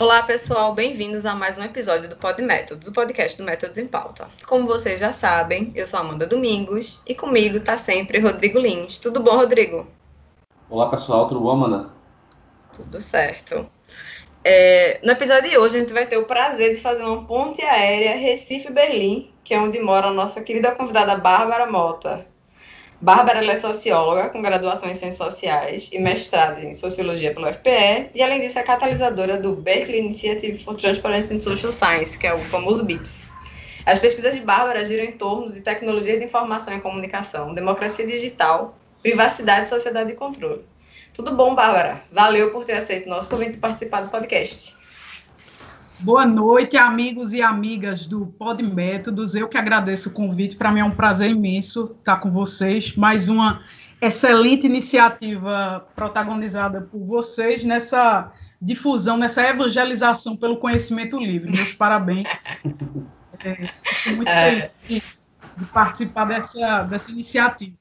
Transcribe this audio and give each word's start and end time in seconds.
Olá, 0.00 0.22
pessoal, 0.22 0.72
bem-vindos 0.76 1.26
a 1.26 1.34
mais 1.34 1.58
um 1.58 1.64
episódio 1.64 2.08
do 2.08 2.14
Pod 2.14 2.40
Métodos, 2.40 2.86
o 2.86 2.92
podcast 2.92 3.36
do 3.36 3.42
Métodos 3.42 3.78
em 3.78 3.86
Pauta. 3.88 4.28
Como 4.46 4.64
vocês 4.64 5.00
já 5.00 5.12
sabem, 5.12 5.72
eu 5.74 5.84
sou 5.88 5.98
Amanda 5.98 6.24
Domingos 6.24 7.02
e 7.04 7.16
comigo 7.16 7.56
está 7.56 7.76
sempre 7.76 8.20
Rodrigo 8.20 8.60
Lins. 8.60 8.98
Tudo 8.98 9.18
bom, 9.18 9.34
Rodrigo? 9.34 9.88
Olá, 10.70 10.88
pessoal, 10.88 11.26
tudo 11.26 11.40
bom, 11.40 11.50
Amanda? 11.50 11.90
Tudo 12.72 13.00
certo. 13.00 13.68
É, 14.44 15.00
no 15.02 15.10
episódio 15.10 15.50
de 15.50 15.58
hoje, 15.58 15.78
a 15.78 15.80
gente 15.80 15.92
vai 15.92 16.06
ter 16.06 16.16
o 16.16 16.26
prazer 16.26 16.76
de 16.76 16.80
fazer 16.80 17.02
uma 17.02 17.26
ponte 17.26 17.60
aérea 17.62 18.14
Recife-Berlim, 18.14 19.32
que 19.42 19.52
é 19.52 19.58
onde 19.58 19.80
mora 19.80 20.06
a 20.06 20.14
nossa 20.14 20.40
querida 20.42 20.76
convidada 20.76 21.16
Bárbara 21.16 21.68
Mota. 21.68 22.24
Bárbara 23.00 23.44
é 23.46 23.56
socióloga 23.56 24.28
com 24.28 24.42
graduação 24.42 24.90
em 24.90 24.94
Ciências 24.94 25.18
Sociais 25.18 25.88
e 25.92 26.00
mestrado 26.00 26.64
em 26.64 26.74
Sociologia 26.74 27.32
pelo 27.32 27.46
FPE, 27.46 28.10
e 28.12 28.20
além 28.20 28.40
disso 28.40 28.58
é 28.58 28.62
catalisadora 28.64 29.38
do 29.38 29.54
Berkeley 29.54 30.00
Initiative 30.00 30.58
for 30.64 30.74
Transparency 30.74 31.34
in 31.34 31.38
Social 31.38 31.70
Science, 31.70 32.18
que 32.18 32.26
é 32.26 32.34
o 32.34 32.40
famoso 32.46 32.84
BITS. 32.84 33.22
As 33.86 34.00
pesquisas 34.00 34.34
de 34.34 34.40
Bárbara 34.40 34.84
giram 34.84 35.04
em 35.04 35.12
torno 35.12 35.52
de 35.52 35.60
tecnologia 35.60 36.18
de 36.18 36.24
informação 36.24 36.74
e 36.74 36.80
comunicação, 36.80 37.54
democracia 37.54 38.04
digital, 38.04 38.76
privacidade, 39.00 39.68
sociedade 39.68 40.10
e 40.10 40.16
controle. 40.16 40.64
Tudo 41.14 41.36
bom, 41.36 41.54
Bárbara? 41.54 42.02
Valeu 42.10 42.50
por 42.50 42.64
ter 42.64 42.74
aceito 42.74 43.08
nosso 43.08 43.30
convite 43.30 43.52
de 43.52 43.58
participar 43.58 44.00
do 44.00 44.10
podcast. 44.10 44.76
Boa 46.00 46.24
noite, 46.24 46.76
amigos 46.76 47.32
e 47.32 47.42
amigas 47.42 48.06
do 48.06 48.26
Pod 48.26 48.62
Métodos. 48.62 49.34
Eu 49.34 49.48
que 49.48 49.58
agradeço 49.58 50.10
o 50.10 50.12
convite. 50.12 50.54
Para 50.54 50.70
mim 50.70 50.78
é 50.78 50.84
um 50.84 50.94
prazer 50.94 51.30
imenso 51.30 51.96
estar 51.98 52.18
com 52.18 52.30
vocês. 52.30 52.94
Mais 52.94 53.28
uma 53.28 53.62
excelente 54.00 54.64
iniciativa 54.64 55.84
protagonizada 55.96 56.82
por 56.82 57.00
vocês 57.04 57.64
nessa 57.64 58.32
difusão, 58.62 59.16
nessa 59.16 59.42
evangelização 59.42 60.36
pelo 60.36 60.58
conhecimento 60.58 61.18
livre. 61.18 61.50
Meus 61.50 61.72
parabéns. 61.74 62.28
É, 63.40 63.70
muito 64.10 64.28
feliz 64.28 64.70
de, 64.88 65.02
de 65.56 65.64
participar 65.66 66.24
dessa, 66.24 66.82
dessa 66.82 67.12
iniciativa. 67.12 67.76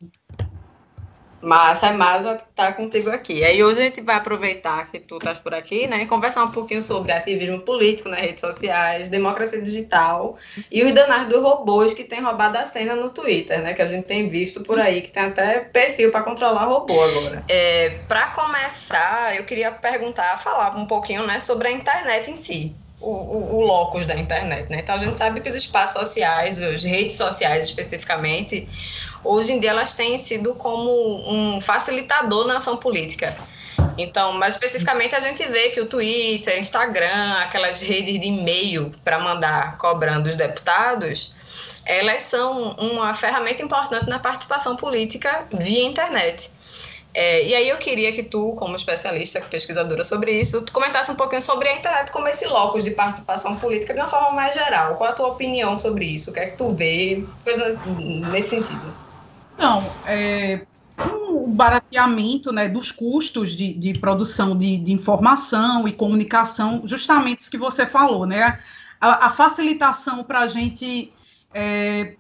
Massa, 1.42 1.88
é 1.88 1.92
massa 1.92 2.42
tá 2.56 2.72
contigo 2.72 3.10
aqui. 3.12 3.44
Aí 3.44 3.64
hoje 3.64 3.82
a 3.82 3.84
gente 3.84 4.02
vai 4.02 4.16
aproveitar 4.16 4.90
que 4.90 5.00
tu 5.00 5.18
estás 5.18 5.38
por 5.38 5.54
aqui, 5.54 5.86
né, 5.86 6.02
e 6.02 6.08
conversar 6.08 6.44
um 6.44 6.52
pouquinho 6.52 6.82
sobre 6.82 7.12
ativismo 7.12 7.60
político 7.60 8.10
nas 8.10 8.20
redes 8.20 8.42
sociais, 8.42 9.10
democracia 9.10 9.62
digital 9.62 10.36
e 10.72 10.84
os 10.84 10.92
danados 10.92 11.30
dos 11.30 11.44
robôs 11.44 11.94
que 11.94 12.04
têm 12.04 12.22
roubado 12.22 12.58
a 12.58 12.66
cena 12.66 12.96
no 12.96 13.10
Twitter, 13.10 13.62
né, 13.62 13.74
que 13.74 13.82
a 13.82 13.86
gente 13.86 14.06
tem 14.06 14.28
visto 14.28 14.62
por 14.62 14.80
aí, 14.80 15.02
que 15.02 15.12
tem 15.12 15.24
até 15.24 15.60
perfil 15.60 16.12
para 16.12 16.22
controlar 16.22 16.66
robô 16.66 17.00
agora. 17.02 17.44
É, 17.48 17.90
para 18.08 18.28
começar, 18.28 19.36
eu 19.36 19.44
queria 19.44 19.72
perguntar, 19.72 20.38
falar 20.40 20.76
um 20.76 20.88
pouquinho, 20.88 21.26
né, 21.28 21.40
sobre 21.40 21.68
a 21.68 21.72
internet 21.72 22.32
em 22.32 22.36
si. 22.36 22.76
O, 23.00 23.12
o, 23.12 23.56
o 23.58 23.62
locus 23.62 24.08
da 24.08 24.16
internet, 24.16 24.72
né? 24.72 24.80
Então 24.80 24.96
a 24.96 24.98
gente 24.98 25.16
sabe 25.20 25.40
que 25.40 25.48
os 25.48 25.56
espaços 25.56 26.02
sociais, 26.02 26.60
as 26.60 26.84
redes 26.84 27.16
sociais 27.16 27.66
especificamente, 27.66 28.68
hoje 29.28 29.54
em 29.54 29.60
dia 29.60 29.72
elas 29.72 29.94
têm 29.94 30.18
sido 30.18 30.56
como 30.56 30.90
um 31.30 31.62
facilitador 31.62 32.48
na 32.48 32.58
ação 32.58 32.78
política. 32.78 33.36
Então, 33.98 34.34
mais 34.34 34.54
especificamente, 34.54 35.16
a 35.16 35.20
gente 35.20 35.44
vê 35.48 35.70
que 35.70 35.82
o 35.82 35.88
Twitter, 35.88 36.60
Instagram, 36.60 37.34
aquelas 37.40 37.82
redes 37.82 38.20
de 38.20 38.28
e-mail 38.28 38.92
para 39.04 39.18
mandar 39.18 39.78
cobrando 39.78 40.30
os 40.30 40.36
deputados, 40.36 41.36
elas 41.84 42.22
são 42.24 42.72
uma 42.74 43.14
ferramenta 43.16 43.64
importante 43.64 44.08
na 44.08 44.20
participação 44.20 44.76
política 44.76 45.48
via 45.52 45.84
internet. 45.84 46.52
É, 47.14 47.44
e 47.44 47.56
aí 47.56 47.68
eu 47.68 47.78
queria 47.78 48.12
que 48.12 48.22
tu, 48.22 48.54
como 48.60 48.76
especialista, 48.76 49.42
pesquisadora 49.42 50.06
sobre 50.06 50.32
isso, 50.34 50.62
tu 50.62 50.72
comentasse 50.72 51.10
um 51.10 51.16
pouquinho 51.16 51.42
sobre 51.42 51.68
a 51.68 51.74
internet 51.74 52.12
como 52.12 52.28
esse 52.28 52.46
locus 52.46 52.84
de 52.84 52.92
participação 52.92 53.56
política 53.56 53.92
de 53.96 54.00
uma 54.00 54.08
forma 54.08 54.30
mais 54.32 54.54
geral. 54.54 54.96
Qual 54.98 55.10
a 55.10 55.14
tua 55.14 55.30
opinião 55.30 55.80
sobre 55.80 56.06
isso? 56.06 56.30
O 56.30 56.34
que 56.34 56.40
é 56.40 56.46
que 56.46 56.58
tu 56.58 56.70
vê? 56.76 57.26
Coisas 57.44 57.80
nesse 58.32 58.50
sentido. 58.50 59.07
Não, 59.58 59.84
é, 60.06 60.66
o 61.30 61.48
barateamento 61.48 62.52
né, 62.52 62.70
dos 62.70 62.92
custos 62.92 63.52
de, 63.52 63.74
de 63.74 63.94
produção 63.94 64.58
de, 64.58 64.78
de, 64.78 64.92
informação 64.92 65.88
e 65.88 65.94
comunicação, 65.94 66.82
justamente 66.86 67.40
isso 67.40 67.52
que 67.52 67.58
você 67.58 67.86
falou, 67.86 68.26
né? 68.26 68.60
A, 69.00 69.28
a 69.28 69.30
facilitação 69.30 70.24
para 70.24 70.42
a 70.42 70.48
gente 70.48 71.12
é, 71.54 72.16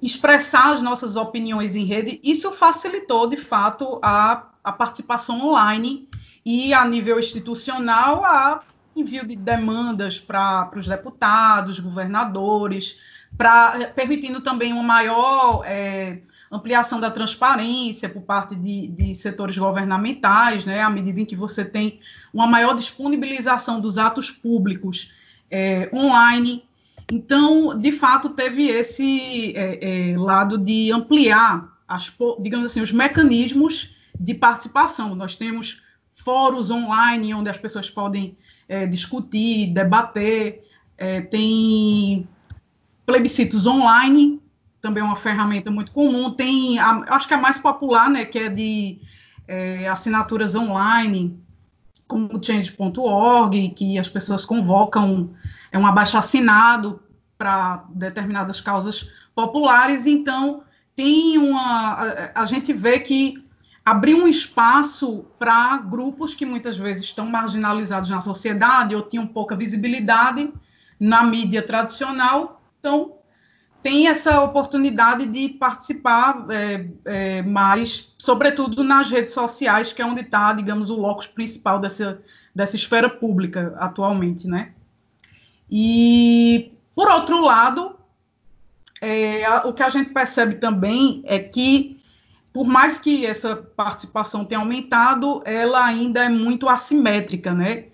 expressar 0.00 0.72
as 0.72 0.82
nossas 0.82 1.16
opiniões 1.16 1.76
em 1.76 1.84
rede, 1.84 2.20
isso 2.22 2.50
facilitou, 2.52 3.28
de 3.28 3.36
fato, 3.36 3.98
a, 4.02 4.48
a 4.62 4.72
participação 4.72 5.40
online 5.40 6.08
e, 6.44 6.72
a 6.72 6.84
nível 6.84 7.18
institucional, 7.18 8.24
a 8.24 8.60
envio 8.94 9.26
de 9.26 9.36
demandas 9.36 10.20
para 10.20 10.70
os 10.76 10.86
deputados, 10.86 11.80
governadores, 11.80 13.00
pra, 13.36 13.92
permitindo 13.94 14.40
também 14.40 14.72
uma 14.72 14.82
maior 14.82 15.62
é, 15.64 16.20
ampliação 16.52 17.00
da 17.00 17.10
transparência 17.10 18.10
por 18.10 18.22
parte 18.22 18.54
de, 18.54 18.88
de, 18.88 19.14
setores 19.14 19.56
governamentais, 19.56 20.66
né, 20.66 20.82
à 20.82 20.90
medida 20.90 21.18
em 21.20 21.24
que 21.24 21.34
você 21.34 21.64
tem 21.64 21.98
uma 22.32 22.46
maior 22.46 22.74
disponibilização 22.74 23.80
dos 23.80 23.96
atos 23.96 24.30
públicos 24.30 25.14
é, 25.50 25.88
online. 25.92 26.62
Então, 27.10 27.78
de 27.78 27.90
fato, 27.90 28.30
teve 28.30 28.68
esse 28.68 29.56
é, 29.56 30.10
é, 30.10 30.18
lado 30.18 30.58
de 30.58 30.92
ampliar, 30.92 31.72
as, 31.88 32.12
digamos 32.40 32.66
assim, 32.66 32.82
os 32.82 32.92
mecanismos 32.92 33.96
de 34.20 34.34
participação. 34.34 35.14
Nós 35.14 35.34
temos 35.34 35.80
fóruns 36.14 36.70
online 36.70 37.32
onde 37.32 37.48
as 37.48 37.56
pessoas 37.56 37.88
podem 37.88 38.36
é, 38.68 38.86
discutir, 38.86 39.72
debater, 39.72 40.62
é, 40.98 41.22
tem 41.22 42.28
plebiscitos 43.06 43.66
online 43.66 44.41
também 44.82 45.00
é 45.00 45.06
uma 45.06 45.16
ferramenta 45.16 45.70
muito 45.70 45.92
comum. 45.92 46.32
Tem, 46.32 46.78
a, 46.78 47.04
acho 47.10 47.28
que 47.28 47.32
a 47.34 47.38
mais 47.38 47.58
popular, 47.58 48.10
né, 48.10 48.24
que 48.24 48.38
é 48.38 48.48
de 48.48 49.00
é, 49.46 49.88
assinaturas 49.88 50.56
online, 50.56 51.40
como 52.06 52.36
o 52.36 52.44
change.org, 52.44 53.70
que 53.70 53.98
as 53.98 54.08
pessoas 54.08 54.44
convocam 54.44 55.32
é 55.70 55.78
um 55.78 55.86
abaixo-assinado 55.86 57.00
para 57.38 57.84
determinadas 57.90 58.60
causas 58.60 59.08
populares. 59.34 60.06
Então, 60.06 60.64
tem 60.96 61.38
uma. 61.38 61.92
A, 62.34 62.42
a 62.42 62.44
gente 62.44 62.72
vê 62.72 62.98
que 62.98 63.42
abriu 63.84 64.18
um 64.18 64.28
espaço 64.28 65.24
para 65.38 65.76
grupos 65.78 66.34
que 66.34 66.44
muitas 66.44 66.76
vezes 66.76 67.06
estão 67.06 67.26
marginalizados 67.26 68.10
na 68.10 68.20
sociedade 68.20 68.94
ou 68.94 69.02
tinham 69.02 69.26
pouca 69.26 69.56
visibilidade 69.56 70.52
na 70.98 71.22
mídia 71.22 71.64
tradicional. 71.64 72.60
Então, 72.78 73.21
tem 73.82 74.06
essa 74.06 74.40
oportunidade 74.40 75.26
de 75.26 75.48
participar 75.48 76.46
é, 76.50 76.86
é, 77.04 77.42
mais, 77.42 78.14
sobretudo 78.16 78.84
nas 78.84 79.10
redes 79.10 79.34
sociais, 79.34 79.92
que 79.92 80.00
é 80.00 80.06
onde 80.06 80.20
está, 80.20 80.52
digamos, 80.52 80.88
o 80.88 80.96
locus 80.96 81.26
principal 81.26 81.80
dessa, 81.80 82.22
dessa 82.54 82.76
esfera 82.76 83.10
pública 83.10 83.74
atualmente, 83.78 84.46
né? 84.46 84.72
E, 85.70 86.72
por 86.94 87.08
outro 87.08 87.40
lado, 87.40 87.96
é, 89.00 89.48
o 89.64 89.72
que 89.72 89.82
a 89.82 89.90
gente 89.90 90.10
percebe 90.10 90.56
também 90.56 91.22
é 91.24 91.40
que, 91.40 92.00
por 92.52 92.66
mais 92.66 93.00
que 93.00 93.26
essa 93.26 93.56
participação 93.56 94.44
tenha 94.44 94.60
aumentado, 94.60 95.42
ela 95.44 95.84
ainda 95.84 96.24
é 96.24 96.28
muito 96.28 96.68
assimétrica, 96.68 97.52
né? 97.52 97.86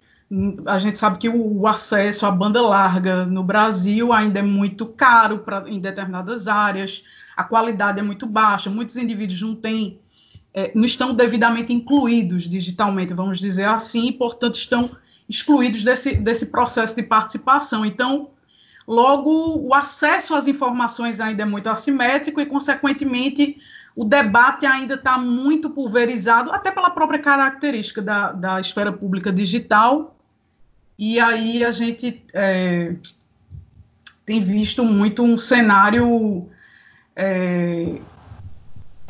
A 0.67 0.77
gente 0.77 0.99
sabe 0.99 1.19
que 1.19 1.29
o, 1.29 1.67
acesso 1.67 2.27
à 2.27 2.31
banda 2.31 2.61
larga 2.61 3.25
no 3.25 3.43
Brasil 3.43 4.13
ainda 4.13 4.41
é 4.41 4.43
muito 4.43 4.85
caro 4.87 5.39
pra, 5.39 5.65
em 5.67 5.81
determinadas 5.81 6.47
áreas, 6.47 7.03
a 7.35 7.43
qualidade 7.43 7.99
é 7.99 8.03
muito 8.03 8.27
baixa, 8.27 8.69
muitos 8.69 8.97
indivíduos 8.97 9.41
não 9.41 9.55
têm, 9.55 9.99
é, 10.53 10.71
não 10.75 10.85
estão 10.85 11.15
devidamente 11.15 11.73
incluídos 11.73 12.47
digitalmente, 12.47 13.15
vamos 13.15 13.39
dizer 13.39 13.65
assim, 13.65 14.09
e, 14.09 14.13
portanto, 14.13 14.55
estão 14.55 14.91
excluídos 15.27 15.83
desse, 15.83 16.15
desse 16.17 16.47
processo 16.47 16.95
de 16.95 17.03
participação. 17.03 17.87
Então, 17.87 18.31
logo, 18.87 19.59
o 19.67 19.73
acesso 19.73 20.35
às 20.35 20.47
informações 20.47 21.21
ainda 21.21 21.43
é 21.43 21.47
muito 21.47 21.71
assimétrico 21.71 22.39
e, 22.39 22.47
consequentemente, 22.47 23.59
o 23.97 24.05
debate 24.05 24.67
ainda 24.67 24.95
está 24.95 25.17
muito 25.17 25.71
pulverizado, 25.71 26.53
até 26.53 26.71
pela 26.71 26.91
própria 26.91 27.19
característica 27.19 28.03
da, 28.03 28.33
da 28.33 28.61
esfera 28.61 28.93
pública 28.93 29.33
digital, 29.33 30.18
e 30.99 31.21
aí 31.21 31.65
a 31.65 31.71
gente 31.71 32.23
é, 32.35 32.93
tem 34.27 34.41
visto 34.41 34.85
muito 34.85 35.23
um 35.23 35.39
cenário 35.39 36.49
é, 37.15 37.99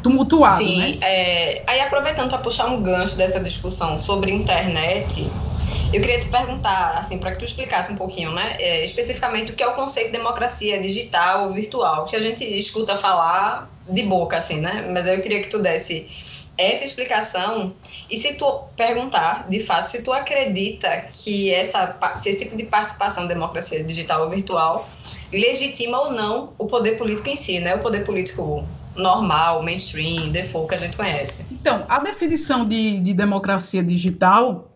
tumultuado. 0.03 0.63
Sim, 0.63 0.79
né? 0.79 0.99
é, 1.01 1.63
aí 1.67 1.81
aproveitando 1.81 2.29
para 2.29 2.39
puxar 2.39 2.67
um 2.67 2.83
gancho 2.83 3.17
dessa 3.17 3.41
discussão 3.41 3.99
sobre 3.99 4.31
internet, 4.31 5.31
eu 5.93 6.01
queria 6.01 6.21
te 6.21 6.29
perguntar, 6.29 6.99
assim, 6.99 7.19
para 7.19 7.33
que 7.33 7.39
tu 7.39 7.45
explicasse 7.47 7.91
um 7.91 7.97
pouquinho, 7.97 8.33
né, 8.33 8.57
é, 8.59 8.85
especificamente 8.85 9.53
o 9.53 9.55
que 9.55 9.63
é 9.63 9.67
o 9.67 9.73
conceito 9.73 10.13
de 10.13 10.19
democracia 10.19 10.79
digital 10.81 11.47
ou 11.47 11.53
virtual, 11.53 12.05
que 12.05 12.15
a 12.15 12.21
gente 12.21 12.45
escuta 12.45 12.97
falar 12.97 13.71
de 13.89 14.03
boca, 14.03 14.37
assim, 14.37 14.61
né, 14.61 14.89
mas 14.93 15.07
eu 15.07 15.21
queria 15.23 15.43
que 15.43 15.49
tu 15.49 15.59
desse 15.59 16.07
essa 16.59 16.85
explicação 16.85 17.73
e 18.11 18.17
se 18.17 18.35
tu 18.35 18.65
perguntar, 18.77 19.49
de 19.49 19.61
fato, 19.61 19.87
se 19.87 20.03
tu 20.03 20.13
acredita 20.13 21.07
que 21.13 21.51
essa, 21.53 21.97
esse 22.19 22.39
tipo 22.39 22.57
de 22.57 22.65
participação 22.65 23.27
da 23.27 23.33
democracia 23.33 23.83
digital 23.83 24.25
ou 24.25 24.31
virtual 24.31 24.89
legitima 25.33 25.99
ou 25.99 26.13
não 26.13 26.53
o 26.59 26.67
poder 26.67 26.99
político 26.99 27.29
em 27.29 27.37
si, 27.37 27.61
né? 27.61 27.77
O 27.77 27.79
poder 27.79 28.05
político 28.05 28.67
normal, 28.97 29.63
mainstream, 29.63 30.31
default 30.31 30.69
que 30.69 30.75
a 30.75 30.79
gente 30.79 30.97
conhece. 30.97 31.45
Então, 31.53 31.87
a 31.89 32.01
definição 32.01 32.69
de, 32.69 32.99
de 32.99 33.15
democracia 33.15 33.83
digital 33.83 34.68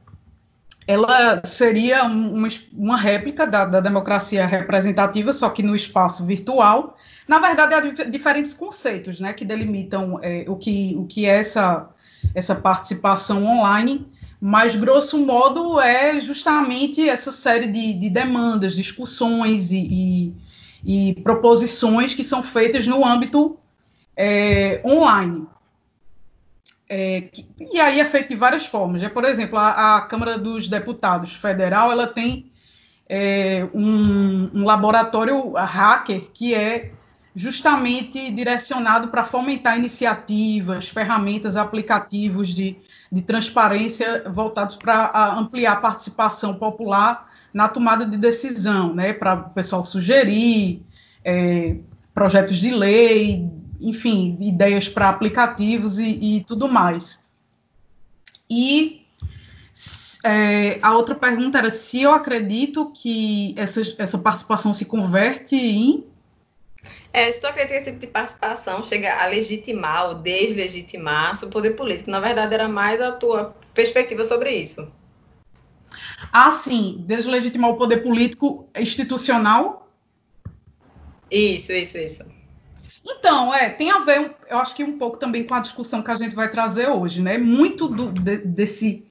ela 0.87 1.41
seria 1.45 2.05
uma, 2.05 2.49
uma 2.73 2.97
réplica 2.97 3.47
da, 3.47 3.65
da, 3.65 3.81
democracia 3.81 4.47
representativa, 4.47 5.33
só 5.33 5.49
que 5.49 5.63
no 5.63 5.75
espaço 5.75 6.25
virtual. 6.27 6.97
Na 7.29 7.39
verdade, 7.39 7.75
há 7.75 8.05
diferentes 8.05 8.53
conceitos 8.53 9.21
né, 9.21 9.33
que 9.33 9.45
delimitam 9.45 10.19
é, 10.23 10.45
o, 10.49 10.57
que, 10.57 10.95
o 10.97 11.07
que 11.07 11.27
é 11.27 11.39
essa, 11.39 11.89
essa 12.35 12.55
participação 12.55 13.45
online, 13.45 14.07
mas, 14.41 14.75
grosso 14.75 15.25
modo, 15.25 15.81
é 15.81 16.19
justamente 16.19 17.09
essa 17.09 17.31
série 17.31 17.69
de, 17.69 17.93
de 17.95 18.11
demandas, 18.11 18.75
discussões 18.75 19.71
e, 19.71 19.87
e, 20.85 21.11
e, 21.11 21.15
proposições 21.23 22.13
que 22.13 22.25
são 22.25 22.43
feitas 22.43 22.85
no 22.85 23.07
âmbito 23.07 23.57
é, 24.17 24.83
online. 24.85 25.47
É, 26.95 27.23
que, 27.23 27.47
e 27.73 27.81
aí 27.81 28.01
é 28.01 28.05
feito 28.05 28.29
de 28.29 28.37
várias 28.37 28.67
formas. 28.67 29.01
Né? 29.01 29.09
Por 29.09 29.25
exemplo, 29.25 29.59
a, 29.59 29.97
a 29.97 30.01
Câmara 30.03 30.39
dos 30.39 30.69
Deputados 30.69 31.35
Federal 31.35 31.91
ela 31.91 32.07
tem 32.07 32.53
é, 33.09 33.67
um, 33.73 34.51
um, 34.53 34.63
laboratório 34.63 35.53
hacker 35.53 36.29
que 36.35 36.55
é 36.55 36.91
justamente 37.35 38.31
direcionado 38.31 39.09
para 39.09 39.25
fomentar 39.25 39.79
iniciativas, 39.79 40.91
ferramentas, 40.91 41.57
aplicativos 41.57 42.51
de, 42.51 42.77
de 43.11 43.23
transparência 43.23 44.25
voltados 44.29 44.75
para 44.77 45.35
ampliar 45.39 45.73
a 45.73 45.77
participação 45.77 46.57
popular 46.57 47.33
na 47.55 47.69
tomada 47.69 48.05
de 48.05 48.19
decisão, 48.19 48.93
né, 48.95 49.15
para 49.15 49.33
o 49.35 49.51
pessoal 49.55 49.83
sugerir 49.83 50.83
é, 51.25 51.77
projetos 52.13 52.59
de 52.59 52.71
lei, 52.71 53.51
enfim, 53.83 54.37
ideias 54.41 54.89
para 54.89 55.09
aplicativos 55.09 55.99
e, 55.99 56.37
e, 56.39 56.45
tudo 56.45 56.69
mais. 56.69 57.25
E 58.49 59.03
é, 60.25 60.79
a 60.83 60.95
outra 60.95 61.15
pergunta 61.15 61.59
era 61.59 61.71
se 61.71 62.03
eu 62.03 62.13
acredito 62.13 62.93
que 62.93 63.55
essa, 63.57 63.81
essa 63.99 64.19
participação 64.19 64.73
se 64.73 64.85
converte 64.85 65.57
em. 65.57 66.07
É, 67.13 67.31
se 67.31 67.41
tu 67.41 67.47
acredita 67.47 67.75
que 67.75 67.81
esse 67.81 67.91
tipo 67.91 68.01
de 68.01 68.07
participação 68.07 68.83
chega 68.83 69.23
a 69.23 69.27
legitimar 69.27 70.09
ou 70.09 70.15
deslegitimar 70.15 71.45
o 71.45 71.49
poder 71.49 71.73
político, 71.73 72.11
na 72.11 72.21
verdade 72.21 72.55
era 72.55 72.69
mais 72.69 73.01
a 73.01 73.13
tua 73.13 73.55
perspectiva 73.75 74.25
sobre 74.25 74.51
isso. 74.51 74.91
Ah, 76.33 76.51
sim, 76.51 77.03
deslegitimar 77.07 77.71
o 77.71 77.77
poder 77.77 78.03
político 78.03 78.69
institucional? 78.75 79.91
Isso, 81.31 81.73
isso, 81.73 81.99
isso. 81.99 82.42
Então, 83.05 83.53
é, 83.53 83.69
tem 83.69 83.91
a 83.91 83.99
ver, 83.99 84.37
eu 84.49 84.59
acho 84.59 84.75
que 84.75 84.85
um 84.85 84.97
pouco 84.97 85.19
também 85.19 85.45
com 85.45 85.55
a 85.55 85.61
discussão 85.61 86.03
que 86.03 86.11
a 86.11 86.17
gente 86.17 86.35
vai 86.35 86.49
trazer 86.51 86.89
hoje, 86.89 87.21
né? 87.21 87.37
Muito 87.37 87.89
do, 87.89 88.13
de, 88.13 88.39
desse 88.39 89.05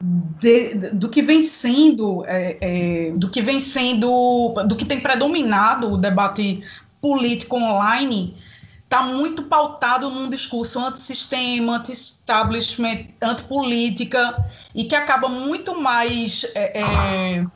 de, 0.00 0.90
do 0.90 1.08
que 1.08 1.22
vem 1.22 1.42
sendo, 1.42 2.24
é, 2.26 2.56
é, 2.60 3.12
do 3.12 3.30
que 3.30 3.40
vem 3.40 3.60
sendo, 3.60 4.52
do 4.66 4.76
que 4.76 4.84
tem 4.84 5.00
predominado 5.00 5.92
o 5.92 5.96
debate 5.96 6.62
político 7.00 7.56
online, 7.56 8.36
está 8.84 9.02
muito 9.02 9.44
pautado 9.44 10.08
num 10.10 10.28
discurso 10.28 10.78
antissistema, 10.78 11.76
anti-establishment, 11.76 13.08
antipolítica, 13.20 14.46
e 14.74 14.84
que 14.84 14.94
acaba 14.94 15.28
muito 15.28 15.80
mais 15.80 16.44
é, 16.54 16.80
é 16.80 17.46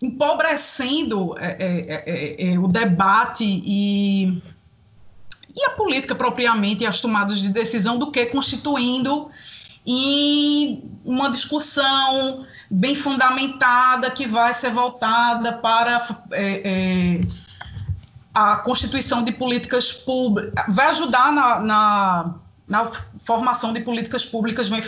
empobrecendo 0.00 1.34
é, 1.38 2.52
é, 2.52 2.58
o 2.58 2.68
debate 2.68 3.44
e 3.44 4.40
e 5.58 5.64
a 5.64 5.70
política 5.70 6.14
propriamente 6.14 6.84
e 6.84 6.86
as 6.86 7.00
tomadas 7.00 7.40
de 7.40 7.48
decisão 7.48 7.98
do 7.98 8.12
que 8.12 8.26
constituindo 8.26 9.28
em 9.84 10.84
uma 11.04 11.30
discussão 11.30 12.46
bem 12.70 12.94
fundamentada 12.94 14.10
que 14.10 14.26
vai 14.26 14.54
ser 14.54 14.70
voltada 14.70 15.54
para 15.54 16.06
é, 16.32 16.62
é, 16.64 17.20
a 18.34 18.56
constituição 18.56 19.24
de 19.24 19.32
políticas 19.32 19.90
públicas, 19.90 20.52
vai 20.68 20.86
ajudar 20.88 21.32
na, 21.32 21.60
na, 21.60 22.34
na, 22.68 22.90
formação 23.18 23.72
de 23.72 23.80
políticas 23.80 24.24
públicas 24.24 24.68
bem, 24.68 24.82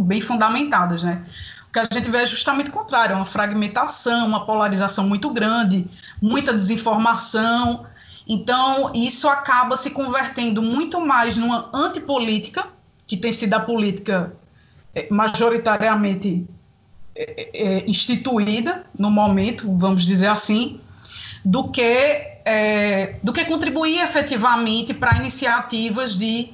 bem 0.00 0.20
fundamentadas, 0.20 1.02
né? 1.02 1.24
O 1.68 1.72
que 1.72 1.78
a 1.78 1.84
gente 1.90 2.10
vê 2.10 2.18
é 2.18 2.26
justamente 2.26 2.68
o 2.68 2.72
contrário, 2.72 3.16
uma 3.16 3.24
fragmentação, 3.24 4.26
uma 4.26 4.44
polarização 4.44 5.08
muito 5.08 5.30
grande, 5.30 5.88
muita 6.20 6.52
desinformação, 6.52 7.86
então, 8.26 8.92
isso 8.94 9.28
acaba 9.28 9.76
se 9.76 9.90
convertendo 9.90 10.62
muito 10.62 11.00
mais 11.00 11.36
numa 11.36 11.70
antipolítica, 11.74 12.66
que 13.06 13.16
tem 13.16 13.32
sido 13.32 13.54
a 13.54 13.60
política 13.60 14.32
é, 14.94 15.08
majoritariamente 15.10 16.46
é, 17.14 17.50
é, 17.52 17.90
instituída 17.90 18.86
no 18.98 19.10
momento, 19.10 19.76
vamos 19.76 20.04
dizer 20.04 20.28
assim, 20.28 20.80
do 21.44 21.68
que, 21.68 21.82
é, 21.82 23.16
do 23.22 23.32
que 23.32 23.44
contribuir 23.44 24.00
efetivamente 24.00 24.94
para 24.94 25.18
iniciativas 25.18 26.16
de, 26.16 26.50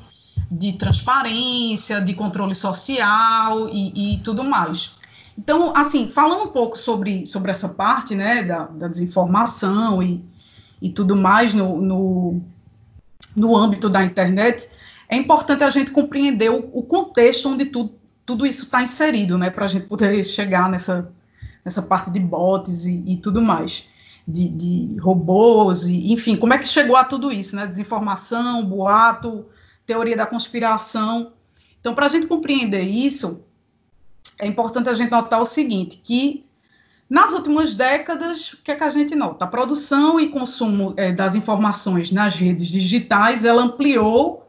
de 0.50 0.72
transparência, 0.72 2.00
de 2.00 2.14
controle 2.14 2.54
social 2.54 3.68
e, 3.68 4.14
e, 4.14 4.18
tudo 4.18 4.42
mais. 4.42 4.96
Então, 5.36 5.72
assim, 5.76 6.08
falando 6.08 6.44
um 6.44 6.48
pouco 6.48 6.76
sobre, 6.76 7.26
sobre 7.26 7.52
essa 7.52 7.68
parte 7.68 8.14
né, 8.14 8.42
da, 8.42 8.64
da 8.64 8.88
desinformação 8.88 10.02
e, 10.02 10.24
e 10.80 10.90
tudo 10.90 11.16
mais 11.16 11.54
no, 11.54 11.80
no, 11.80 12.40
no 13.34 13.56
âmbito 13.56 13.88
da 13.88 14.04
internet, 14.04 14.68
é 15.08 15.16
importante 15.16 15.64
a 15.64 15.70
gente 15.70 15.90
compreender 15.90 16.50
o, 16.50 16.68
o 16.72 16.82
contexto 16.82 17.48
onde 17.48 17.64
tudo, 17.66 17.94
tudo 18.24 18.46
isso 18.46 18.64
está 18.64 18.82
inserido, 18.82 19.38
né, 19.38 19.50
para 19.50 19.64
a 19.64 19.68
gente 19.68 19.86
poder 19.86 20.22
chegar 20.24 20.68
nessa, 20.70 21.10
nessa 21.64 21.80
parte 21.80 22.10
de 22.10 22.20
bots 22.20 22.84
e, 22.84 23.02
e 23.06 23.16
tudo 23.16 23.40
mais, 23.40 23.88
de, 24.26 24.48
de, 24.48 24.96
robôs, 25.00 25.84
e, 25.86 26.12
enfim, 26.12 26.36
como 26.36 26.52
é 26.52 26.58
que 26.58 26.68
chegou 26.68 26.96
a 26.96 27.04
tudo 27.04 27.32
isso, 27.32 27.56
né, 27.56 27.66
desinformação, 27.66 28.64
boato, 28.64 29.46
teoria 29.86 30.16
da 30.16 30.26
conspiração. 30.26 31.32
Então, 31.80 31.94
para 31.94 32.06
a 32.06 32.08
gente 32.08 32.26
compreender 32.26 32.82
isso, 32.82 33.42
é 34.38 34.46
importante 34.46 34.88
a 34.90 34.92
gente 34.92 35.10
notar 35.10 35.40
o 35.40 35.46
seguinte, 35.46 35.98
que 36.02 36.44
nas 37.08 37.32
últimas 37.32 37.74
décadas, 37.74 38.52
o 38.52 38.58
que, 38.58 38.70
é 38.70 38.74
que 38.76 38.84
a 38.84 38.88
gente 38.90 39.14
nota? 39.14 39.46
A 39.46 39.48
produção 39.48 40.20
e 40.20 40.28
consumo 40.28 40.92
é, 40.96 41.10
das 41.10 41.34
informações 41.34 42.10
nas 42.10 42.34
redes 42.34 42.68
digitais, 42.68 43.44
ela 43.46 43.62
ampliou 43.62 44.46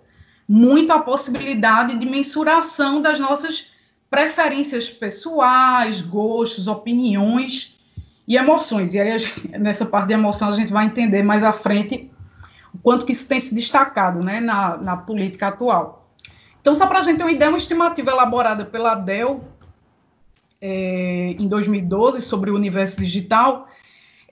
muito 0.48 0.92
a 0.92 1.00
possibilidade 1.00 1.98
de 1.98 2.06
mensuração 2.06 3.02
das 3.02 3.20
nossas 3.20 3.68
preferências 4.10 4.90
pessoais, 4.90 6.02
gostos, 6.02 6.68
opiniões 6.68 7.80
e 8.28 8.36
emoções. 8.36 8.94
E 8.94 9.00
aí, 9.00 9.18
gente, 9.18 9.48
nessa 9.58 9.86
parte 9.86 10.08
de 10.08 10.14
emoção, 10.14 10.50
a 10.50 10.54
gente 10.54 10.74
vai 10.74 10.86
entender 10.86 11.24
mais 11.24 11.44
à 11.44 11.54
frente 11.54 12.12
o 12.74 12.78
quanto 12.80 13.06
que 13.06 13.14
isso 13.14 13.28
tem 13.28 13.40
se 13.40 13.56
destacado 13.56 14.22
né, 14.22 14.42
na, 14.42 14.76
na 14.76 14.98
política 14.98 15.48
atual. 15.48 16.10
Então, 16.60 16.76
só 16.76 16.88
para 16.88 17.00
a 17.00 17.02
gente 17.02 17.18
ter 17.18 17.24
uma 17.24 17.32
ideia, 17.32 17.50
uma 17.50 17.58
estimativa 17.58 18.12
elaborada 18.12 18.66
pela 18.66 18.96
Dell 18.96 19.44
é, 20.62 21.36
em 21.40 21.48
2012 21.48 22.22
sobre 22.22 22.52
o 22.52 22.56
universo 22.56 23.00
digital, 23.00 23.68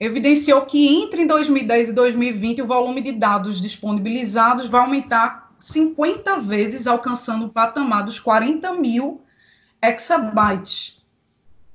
evidenciou 0.00 0.62
que 0.62 1.02
entre 1.02 1.26
2010 1.26 1.88
e 1.88 1.92
2020 1.92 2.62
o 2.62 2.66
volume 2.66 3.00
de 3.00 3.12
dados 3.12 3.60
disponibilizados 3.60 4.66
vai 4.66 4.80
aumentar 4.80 5.52
50 5.58 6.38
vezes, 6.38 6.86
alcançando 6.86 7.46
o 7.46 7.48
patamar 7.48 8.04
dos 8.04 8.20
40 8.20 8.72
mil 8.74 9.22
exabytes. 9.82 11.02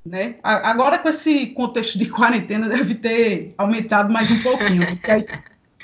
Né? 0.06 0.36
Agora, 0.44 1.00
com 1.00 1.10
esse 1.10 1.48
contexto 1.48 1.98
de 1.98 2.10
quarentena, 2.10 2.68
deve 2.68 2.96
ter 2.96 3.54
aumentado 3.58 4.12
mais 4.12 4.30
um 4.30 4.42
pouquinho, 4.42 4.86
porque 4.88 5.12
aí 5.12 5.26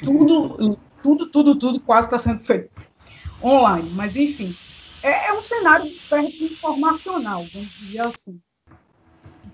tudo, 0.04 0.78
tudo, 1.02 1.26
tudo, 1.28 1.56
tudo 1.56 1.80
quase 1.80 2.08
está 2.08 2.20
sendo 2.20 2.40
feito 2.40 2.70
online. 3.42 3.90
Mas, 3.94 4.16
enfim, 4.16 4.56
é, 5.02 5.28
é 5.28 5.34
um 5.34 5.42
cenário 5.42 5.90
informacional, 6.42 7.46
vamos 7.54 7.70
dizer 7.80 8.02
assim. 8.02 8.40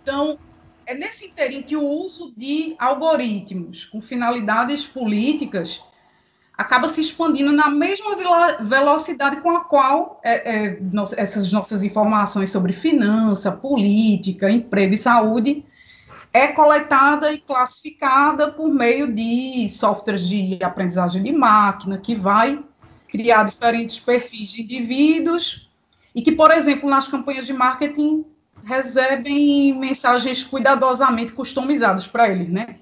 Então, 0.05 0.37
é 0.85 0.93
nesse 0.93 1.25
interim 1.25 1.63
que 1.63 1.75
o 1.75 1.83
uso 1.83 2.31
de 2.37 2.75
algoritmos 2.77 3.85
com 3.85 3.99
finalidades 3.99 4.85
políticas 4.85 5.83
acaba 6.55 6.87
se 6.87 7.01
expandindo 7.01 7.51
na 7.51 7.71
mesma 7.71 8.15
velocidade 8.59 9.41
com 9.41 9.49
a 9.49 9.61
qual 9.61 10.21
é, 10.23 10.73
é, 10.73 10.79
essas 11.17 11.51
nossas 11.51 11.83
informações 11.83 12.51
sobre 12.51 12.71
finança, 12.71 13.51
política, 13.51 14.47
emprego 14.51 14.93
e 14.93 14.97
saúde 14.97 15.65
é 16.31 16.49
coletada 16.49 17.33
e 17.33 17.39
classificada 17.39 18.51
por 18.51 18.69
meio 18.69 19.11
de 19.11 19.67
softwares 19.69 20.29
de 20.29 20.59
aprendizagem 20.63 21.23
de 21.23 21.31
máquina, 21.31 21.97
que 21.97 22.13
vai 22.13 22.63
criar 23.07 23.41
diferentes 23.41 23.99
perfis 23.99 24.51
de 24.51 24.61
indivíduos 24.61 25.67
e 26.13 26.21
que, 26.21 26.31
por 26.31 26.51
exemplo, 26.51 26.87
nas 26.87 27.07
campanhas 27.07 27.47
de 27.47 27.53
marketing 27.53 28.23
recebem 28.65 29.77
mensagens 29.77 30.43
cuidadosamente 30.43 31.33
customizadas 31.33 32.07
para 32.07 32.29
eles, 32.29 32.49
né? 32.49 32.77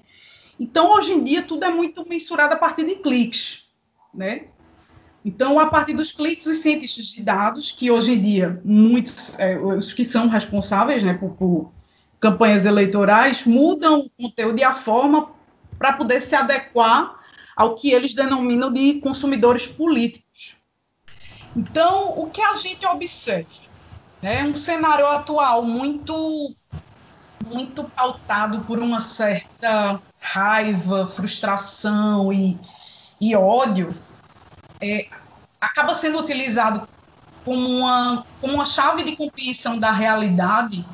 Então, 0.58 0.92
hoje 0.92 1.12
em 1.12 1.22
dia, 1.22 1.42
tudo 1.42 1.64
é 1.64 1.68
muito 1.68 2.08
mensurado 2.08 2.54
a 2.54 2.56
partir 2.56 2.84
de 2.84 2.96
cliques, 2.96 3.66
né? 4.12 4.46
Então, 5.24 5.58
a 5.58 5.66
partir 5.66 5.94
dos 5.94 6.12
cliques, 6.12 6.46
os 6.46 6.58
cientistas 6.58 7.06
de 7.06 7.22
dados, 7.22 7.70
que 7.70 7.90
hoje 7.90 8.12
em 8.12 8.20
dia, 8.20 8.60
muitos, 8.64 9.38
é, 9.38 9.58
os 9.58 9.92
que 9.92 10.04
são 10.04 10.28
responsáveis 10.28 11.02
né, 11.02 11.14
por, 11.14 11.30
por 11.30 11.72
campanhas 12.20 12.66
eleitorais, 12.66 13.44
mudam 13.44 14.00
o 14.00 14.10
conteúdo 14.10 14.58
e 14.58 14.64
a 14.64 14.72
forma 14.72 15.30
para 15.78 15.94
poder 15.94 16.20
se 16.20 16.34
adequar 16.34 17.20
ao 17.56 17.74
que 17.74 17.90
eles 17.90 18.14
denominam 18.14 18.72
de 18.72 19.00
consumidores 19.00 19.66
políticos. 19.66 20.56
Então, 21.56 22.18
o 22.18 22.28
que 22.30 22.42
a 22.42 22.54
gente 22.54 22.84
observa? 22.86 23.73
É 24.24 24.42
um 24.42 24.56
cenário 24.56 25.06
atual 25.06 25.62
muito 25.62 26.56
muito 27.46 27.84
pautado 27.84 28.60
por 28.60 28.78
uma 28.78 28.98
certa 28.98 30.00
raiva, 30.18 31.06
frustração 31.06 32.32
e, 32.32 32.58
e 33.20 33.36
ódio, 33.36 33.94
é, 34.80 35.06
acaba 35.60 35.94
sendo 35.94 36.18
utilizado 36.18 36.88
como 37.44 37.68
uma, 37.68 38.26
como 38.40 38.54
uma 38.54 38.64
chave 38.64 39.02
de 39.02 39.14
compreensão 39.14 39.78
da 39.78 39.92
realidade. 39.92 40.84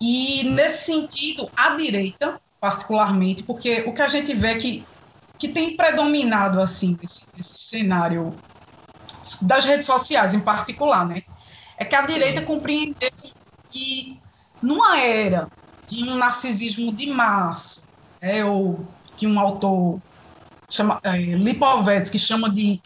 E, 0.00 0.42
nesse 0.50 0.84
sentido, 0.84 1.48
a 1.56 1.70
direita, 1.70 2.40
particularmente, 2.60 3.44
porque 3.44 3.84
o 3.86 3.94
que 3.94 4.02
a 4.02 4.08
gente 4.08 4.34
vê 4.34 4.48
é 4.48 4.56
que, 4.56 4.86
que 5.38 5.48
tem 5.48 5.76
predominado 5.76 6.60
assim 6.60 6.98
esse 7.02 7.30
cenário 7.38 8.36
das 9.42 9.64
redes 9.64 9.86
sociais, 9.86 10.34
em 10.34 10.40
particular, 10.40 11.06
né? 11.06 11.22
É 11.78 11.84
que 11.84 11.94
a 11.94 12.02
direita 12.02 12.42
compreendeu 12.42 13.10
que 13.70 14.18
numa 14.62 14.98
era 14.98 15.48
de 15.86 16.02
um 16.04 16.16
narcisismo 16.16 16.92
de 16.92 17.06
massa, 17.06 17.88
é, 18.20 18.44
ou 18.44 18.86
que 19.16 19.26
um 19.26 19.38
autor 19.38 20.00
chama, 20.68 20.98
é, 21.02 21.16
Lipovetsky 21.16 22.18
chama 22.18 22.50
de 22.50 22.80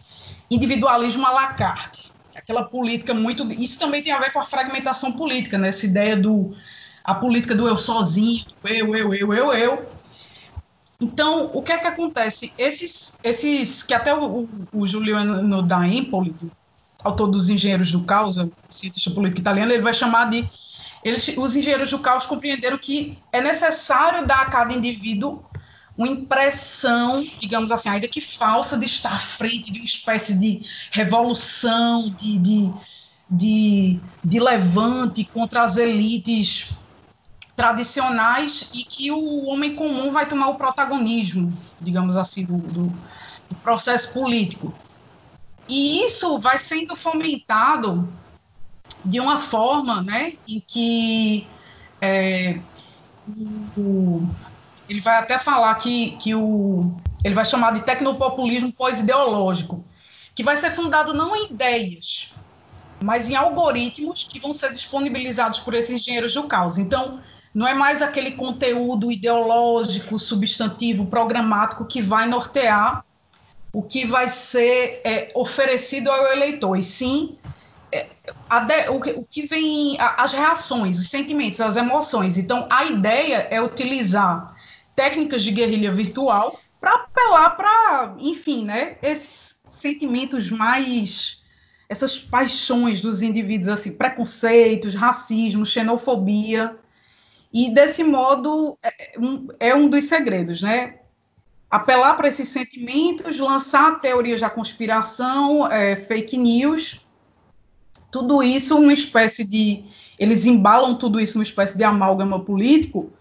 individualismo 0.49 1.25
à 1.25 1.31
la 1.31 1.47
carte, 1.53 2.11
aquela 2.35 2.63
política 2.63 3.13
muito. 3.13 3.49
Isso 3.53 3.79
também 3.79 4.03
tem 4.03 4.13
a 4.13 4.19
ver 4.19 4.31
com 4.31 4.39
a 4.39 4.45
fragmentação 4.45 5.13
política, 5.13 5.57
né? 5.57 5.69
essa 5.69 5.85
ideia 5.85 6.15
do 6.15 6.55
a 7.03 7.15
política 7.15 7.55
do 7.55 7.67
eu 7.67 7.77
sozinho, 7.77 8.45
eu, 8.63 8.95
eu, 8.95 9.13
eu, 9.13 9.33
eu, 9.33 9.53
eu. 9.53 9.89
Então, 10.99 11.49
o 11.51 11.63
que 11.63 11.71
é 11.71 11.79
que 11.79 11.87
acontece? 11.87 12.53
Esses, 12.59 13.17
esses 13.23 13.81
que 13.81 13.91
até 13.91 14.13
o, 14.13 14.47
o 14.71 14.85
Juliano 14.85 15.63
da 15.63 15.87
Empoli, 15.87 16.35
autor 17.03 17.27
dos 17.27 17.49
Engenheiros 17.49 17.91
do 17.91 18.03
Caos, 18.03 18.35
cientista 18.69 19.11
político 19.11 19.41
italiano, 19.41 19.71
ele 19.71 19.81
vai 19.81 19.93
chamar 19.93 20.29
de 20.29 20.47
eles, 21.03 21.33
os 21.35 21.55
engenheiros 21.55 21.89
do 21.89 21.99
caos 21.99 22.25
compreenderam 22.25 22.77
que 22.77 23.17
é 23.31 23.41
necessário 23.41 24.25
dar 24.27 24.41
a 24.41 24.45
cada 24.45 24.71
indivíduo 24.73 25.43
uma 25.97 26.07
impressão, 26.07 27.23
digamos 27.39 27.71
assim, 27.71 27.89
ainda 27.89 28.07
que 28.07 28.21
falsa, 28.21 28.77
de 28.77 28.85
estar 28.85 29.11
à 29.11 29.17
frente 29.17 29.71
de 29.71 29.79
uma 29.79 29.85
espécie 29.85 30.37
de 30.37 30.65
revolução, 30.91 32.09
de, 32.17 32.37
de, 32.37 32.73
de, 33.29 33.99
de 34.23 34.39
levante 34.39 35.23
contra 35.25 35.63
as 35.63 35.77
elites 35.77 36.71
tradicionais 37.55 38.71
e 38.73 38.83
que 38.83 39.11
o 39.11 39.47
homem 39.47 39.75
comum 39.75 40.09
vai 40.09 40.25
tomar 40.25 40.47
o 40.47 40.55
protagonismo, 40.55 41.51
digamos 41.79 42.15
assim, 42.15 42.45
do, 42.45 42.57
do, 42.57 42.93
do 43.49 43.55
processo 43.61 44.13
político. 44.13 44.73
E 45.71 46.03
isso 46.03 46.37
vai 46.37 46.59
sendo 46.59 46.97
fomentado 46.97 48.11
de 49.05 49.21
uma 49.21 49.37
forma 49.37 50.01
né, 50.01 50.33
em 50.45 50.59
que 50.59 51.47
é, 52.01 52.59
o, 53.77 54.27
ele 54.89 54.99
vai 54.99 55.15
até 55.15 55.39
falar 55.39 55.73
que, 55.75 56.11
que 56.17 56.35
o, 56.35 56.93
ele 57.23 57.33
vai 57.33 57.45
chamar 57.45 57.71
de 57.71 57.83
tecnopopulismo 57.83 58.73
pós-ideológico, 58.73 59.81
que 60.35 60.43
vai 60.43 60.57
ser 60.57 60.71
fundado 60.71 61.13
não 61.13 61.33
em 61.33 61.49
ideias, 61.51 62.33
mas 63.01 63.29
em 63.29 63.37
algoritmos 63.37 64.25
que 64.25 64.41
vão 64.41 64.51
ser 64.51 64.73
disponibilizados 64.73 65.59
por 65.59 65.73
esses 65.73 66.01
engenheiros 66.01 66.33
do 66.33 66.43
caos. 66.43 66.77
Então, 66.77 67.21
não 67.53 67.65
é 67.65 67.73
mais 67.73 68.01
aquele 68.01 68.31
conteúdo 68.31 69.09
ideológico, 69.09 70.19
substantivo, 70.19 71.05
programático 71.05 71.85
que 71.85 72.01
vai 72.01 72.27
nortear 72.27 73.05
o 73.73 73.81
que 73.81 74.05
vai 74.05 74.27
ser 74.27 75.01
é, 75.03 75.31
oferecido 75.33 76.09
ao 76.11 76.33
eleitor, 76.33 76.75
e 76.75 76.83
sim 76.83 77.37
de, 78.65 78.89
o, 78.89 78.99
que, 78.99 79.11
o, 79.11 79.23
que, 79.29 79.41
vem, 79.43 79.99
a, 79.99 80.23
as 80.23 80.33
reações, 80.33 80.97
os 80.97 81.09
sentimentos, 81.09 81.59
as 81.59 81.75
emoções. 81.75 82.37
Então, 82.37 82.67
a 82.69 82.85
ideia 82.85 83.47
é 83.49 83.61
utilizar 83.61 84.55
técnicas 84.95 85.43
de 85.43 85.51
guerrilha 85.51 85.91
virtual 85.91 86.59
para 86.79 86.95
apelar 86.95 87.51
para, 87.51 88.15
enfim, 88.19 88.65
né, 88.65 88.97
esses 89.01 89.59
sentimentos 89.67 90.49
mais, 90.49 91.43
essas 91.87 92.19
paixões 92.19 93.01
dos 93.01 93.21
indivíduos, 93.21 93.69
assim, 93.69 93.93
preconceitos, 93.93 94.95
racismo, 94.95 95.65
xenofobia. 95.65 96.75
E 97.53 97.73
desse 97.73 98.03
modo 98.03 98.77
é, 98.81 99.15
é 99.15 99.19
um, 99.19 99.47
é 99.59 99.75
um 99.75 99.89
dos 99.89 100.05
segredos, 100.05 100.61
né? 100.61 100.95
Apelar 101.71 102.17
para 102.17 102.27
esses 102.27 102.49
sentimentos, 102.49 103.39
lançar 103.39 104.01
teorias 104.01 104.41
da 104.41 104.49
conspiração, 104.49 105.65
é, 105.71 105.95
fake 105.95 106.37
news 106.37 106.99
tudo 108.11 108.43
isso 108.43 108.77
uma 108.77 108.93
espécie 108.93 109.45
de. 109.45 109.85
Eles 110.19 110.45
embalam 110.45 110.93
tudo 110.95 111.19
isso 111.19 111.37
numa 111.37 111.43
espécie 111.43 111.75
de 111.77 111.83
amálgama 111.83 112.43
político 112.43 113.11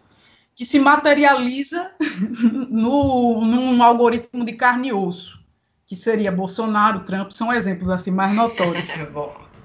que 0.54 0.64
se 0.66 0.78
materializa 0.78 1.90
no, 2.68 3.40
num 3.42 3.82
algoritmo 3.82 4.44
de 4.44 4.52
carne 4.52 4.88
e 4.88 4.92
osso, 4.92 5.42
que 5.86 5.96
seria 5.96 6.30
Bolsonaro, 6.30 7.04
Trump, 7.04 7.30
são 7.30 7.50
exemplos 7.50 7.88
assim 7.88 8.10
mais 8.10 8.34
notórios. 8.34 8.90
É 8.90 9.06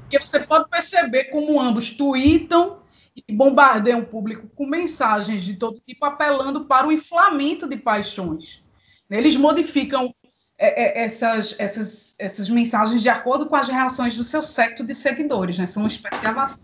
Porque 0.08 0.20
você 0.20 0.40
pode 0.40 0.70
perceber 0.70 1.26
como 1.26 1.60
ambos 1.60 1.90
tweetam 1.90 2.78
e 3.16 3.34
bombardeiam 3.34 4.02
o 4.02 4.06
público 4.06 4.48
com 4.56 4.68
mensagens 4.68 5.44
de 5.44 5.56
todo 5.56 5.82
tipo, 5.86 6.06
apelando 6.06 6.66
para 6.66 6.88
o 6.88 6.92
inflamento 6.92 7.68
de 7.68 7.76
paixões. 7.76 8.64
Eles 9.10 9.36
modificam 9.36 10.14
é, 10.58 11.02
é, 11.02 11.06
essas, 11.06 11.56
essas, 11.60 12.16
essas 12.18 12.50
mensagens 12.50 13.02
de 13.02 13.10
acordo 13.10 13.46
com 13.46 13.56
as 13.56 13.68
reações 13.68 14.16
do 14.16 14.24
seu 14.24 14.42
secto 14.42 14.84
de 14.84 14.96
seguidores, 14.96 15.60
né? 15.60 15.68
São 15.68 15.84
uma 15.84 15.88
espécie 15.88 16.20
de 16.20 16.28
avatar. 16.28 16.60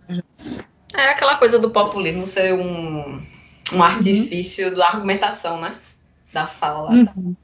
É 0.94 1.10
aquela 1.10 1.38
coisa 1.38 1.60
do 1.60 1.70
populismo 1.70 2.26
ser 2.26 2.54
um, 2.54 3.16
um 3.16 3.24
uhum. 3.74 3.84
artifício 3.84 4.70
uhum. 4.70 4.76
da 4.76 4.88
argumentação, 4.88 5.60
né? 5.60 5.76
Da 6.34 6.48
fala. 6.48 6.92
Uhum. 6.92 7.36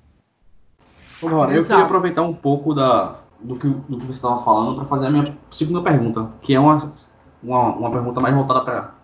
Agora, 1.21 1.53
eu 1.53 1.63
queria 1.63 1.83
aproveitar 1.83 2.21
um 2.21 2.33
pouco 2.33 2.73
da, 2.73 3.19
do, 3.41 3.57
que, 3.57 3.67
do 3.67 3.99
que 3.99 4.05
você 4.05 4.17
estava 4.17 4.43
falando 4.43 4.75
para 4.75 4.85
fazer 4.85 5.07
a 5.07 5.09
minha 5.09 5.37
segunda 5.49 5.81
pergunta, 5.81 6.31
que 6.41 6.53
é 6.53 6.59
uma, 6.59 6.93
uma, 7.41 7.75
uma 7.75 7.91
pergunta 7.91 8.19
mais 8.19 8.35
voltada 8.35 8.61
para 8.61 8.95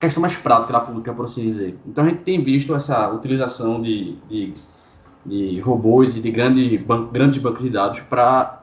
questão 0.00 0.20
mais 0.20 0.36
prática 0.36 0.72
da 0.72 0.80
pública, 0.80 1.12
por 1.12 1.24
assim 1.24 1.42
dizer. 1.42 1.78
Então, 1.86 2.04
a 2.04 2.08
gente 2.08 2.20
tem 2.22 2.42
visto 2.42 2.74
essa 2.74 3.10
utilização 3.10 3.80
de, 3.80 4.16
de 4.28 4.54
de 5.24 5.58
robôs 5.60 6.16
e 6.16 6.20
de 6.20 6.30
grande 6.30 6.76
ban 6.78 7.06
grandes 7.06 7.38
bancos 7.40 7.62
de 7.62 7.70
dados 7.70 8.00
para 8.00 8.62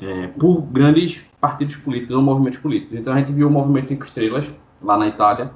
é, 0.00 0.26
por 0.28 0.62
grandes 0.62 1.20
partidos 1.40 1.76
políticos 1.76 2.16
ou 2.16 2.22
movimentos 2.22 2.58
políticos. 2.58 2.98
Então 2.98 3.12
a 3.14 3.18
gente 3.18 3.32
viu 3.32 3.46
o 3.46 3.50
Movimento 3.50 3.88
Cinco 3.88 4.04
Estrelas 4.04 4.50
lá 4.82 4.96
na 4.96 5.06
Itália, 5.06 5.52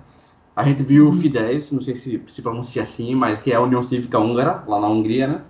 a 0.55 0.63
gente 0.65 0.83
viu 0.83 1.05
o 1.05 1.07
uhum. 1.09 1.13
Fidesz, 1.13 1.73
não 1.73 1.83
sei 1.83 1.95
se 1.95 2.23
se 2.27 2.43
pronuncia 2.43 2.83
assim, 2.83 3.15
mas 3.15 3.41
que 3.41 3.53
é 3.53 3.57
a 3.57 3.61
União 3.61 3.83
Cívica 3.83 4.19
Húngara 4.19 4.63
lá 4.67 4.81
na 4.81 4.89
Hungria, 4.89 5.27
né? 5.27 5.41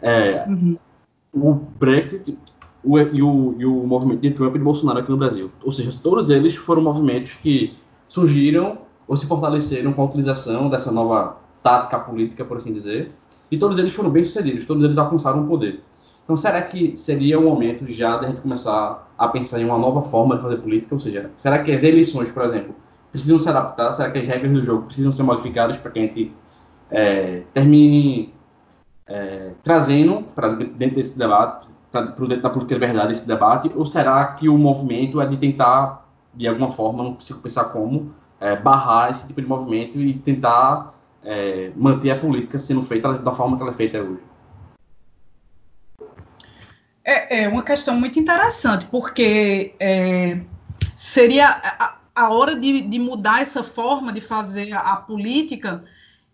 É, 0.00 0.44
uhum. 0.48 0.76
O 1.32 1.54
Brexit 1.54 2.36
o, 2.84 2.98
e, 2.98 3.22
o, 3.22 3.54
e 3.58 3.64
o 3.64 3.86
movimento 3.86 4.20
de 4.20 4.32
Trump 4.32 4.54
e 4.56 4.58
de 4.58 4.64
Bolsonaro 4.64 4.98
aqui 4.98 5.10
no 5.10 5.16
Brasil. 5.16 5.50
Ou 5.62 5.70
seja, 5.70 5.96
todos 6.02 6.28
eles 6.28 6.56
foram 6.56 6.82
movimentos 6.82 7.34
que 7.34 7.78
surgiram 8.08 8.78
ou 9.12 9.16
se 9.16 9.26
fortaleceram 9.26 9.92
com 9.92 10.00
a 10.00 10.04
utilização 10.06 10.70
dessa 10.70 10.90
nova 10.90 11.36
tática 11.62 11.98
política, 11.98 12.46
por 12.46 12.56
assim 12.56 12.72
dizer, 12.72 13.12
e 13.50 13.58
todos 13.58 13.76
eles 13.76 13.92
foram 13.92 14.08
bem 14.08 14.24
sucedidos, 14.24 14.64
todos 14.64 14.82
eles 14.82 14.96
alcançaram 14.96 15.44
o 15.44 15.46
poder. 15.46 15.82
Então, 16.24 16.34
será 16.34 16.62
que 16.62 16.96
seria 16.96 17.38
o 17.38 17.42
momento 17.42 17.86
já 17.86 18.16
da 18.16 18.26
gente 18.28 18.40
começar 18.40 19.12
a 19.18 19.28
pensar 19.28 19.60
em 19.60 19.66
uma 19.66 19.76
nova 19.76 20.00
forma 20.00 20.36
de 20.36 20.40
fazer 20.40 20.56
política? 20.56 20.94
Ou 20.94 20.98
seja, 20.98 21.30
será 21.36 21.62
que 21.62 21.70
as 21.70 21.82
eleições, 21.82 22.30
por 22.30 22.42
exemplo, 22.42 22.74
precisam 23.10 23.38
ser 23.38 23.50
adaptadas? 23.50 23.96
Será 23.96 24.10
que 24.10 24.18
as 24.18 24.26
regras 24.26 24.50
do 24.50 24.62
jogo 24.62 24.86
precisam 24.86 25.12
ser 25.12 25.24
modificadas 25.24 25.76
para 25.76 25.90
que 25.90 25.98
a 25.98 26.02
gente 26.02 26.32
é, 26.90 27.42
termine 27.52 28.32
é, 29.06 29.50
trazendo 29.62 30.22
para 30.34 30.54
dentro 30.54 30.96
desse 30.96 31.18
debate, 31.18 31.68
para 31.90 32.06
dentro 32.06 32.40
da 32.40 32.48
política 32.48 32.80
de 32.80 32.86
verdade, 32.86 33.12
esse 33.12 33.28
debate? 33.28 33.70
Ou 33.76 33.84
será 33.84 34.24
que 34.28 34.48
o 34.48 34.56
movimento 34.56 35.20
é 35.20 35.26
de 35.26 35.36
tentar, 35.36 36.08
de 36.32 36.48
alguma 36.48 36.72
forma, 36.72 37.04
não 37.04 37.12
consigo 37.12 37.40
pensar 37.40 37.64
como, 37.64 38.21
é, 38.42 38.56
barrar 38.56 39.10
esse 39.10 39.26
tipo 39.28 39.40
de 39.40 39.46
movimento 39.46 40.00
e 40.00 40.14
tentar 40.14 40.94
é, 41.24 41.70
manter 41.76 42.10
a 42.10 42.18
política 42.18 42.58
sendo 42.58 42.82
feita 42.82 43.12
da 43.12 43.32
forma 43.32 43.56
que 43.56 43.62
ela 43.62 43.70
é 43.70 43.74
feita 43.74 44.02
hoje? 44.02 44.20
É, 47.04 47.44
é 47.44 47.48
uma 47.48 47.62
questão 47.62 47.94
muito 47.98 48.18
interessante, 48.18 48.84
porque 48.86 49.74
é, 49.78 50.40
seria 50.96 51.48
a, 51.48 51.96
a 52.14 52.30
hora 52.30 52.56
de, 52.56 52.80
de, 52.80 52.98
mudar 52.98 53.42
essa 53.42 53.62
forma 53.62 54.12
de 54.12 54.20
fazer 54.20 54.72
a, 54.72 54.80
a 54.80 54.96
política, 54.96 55.84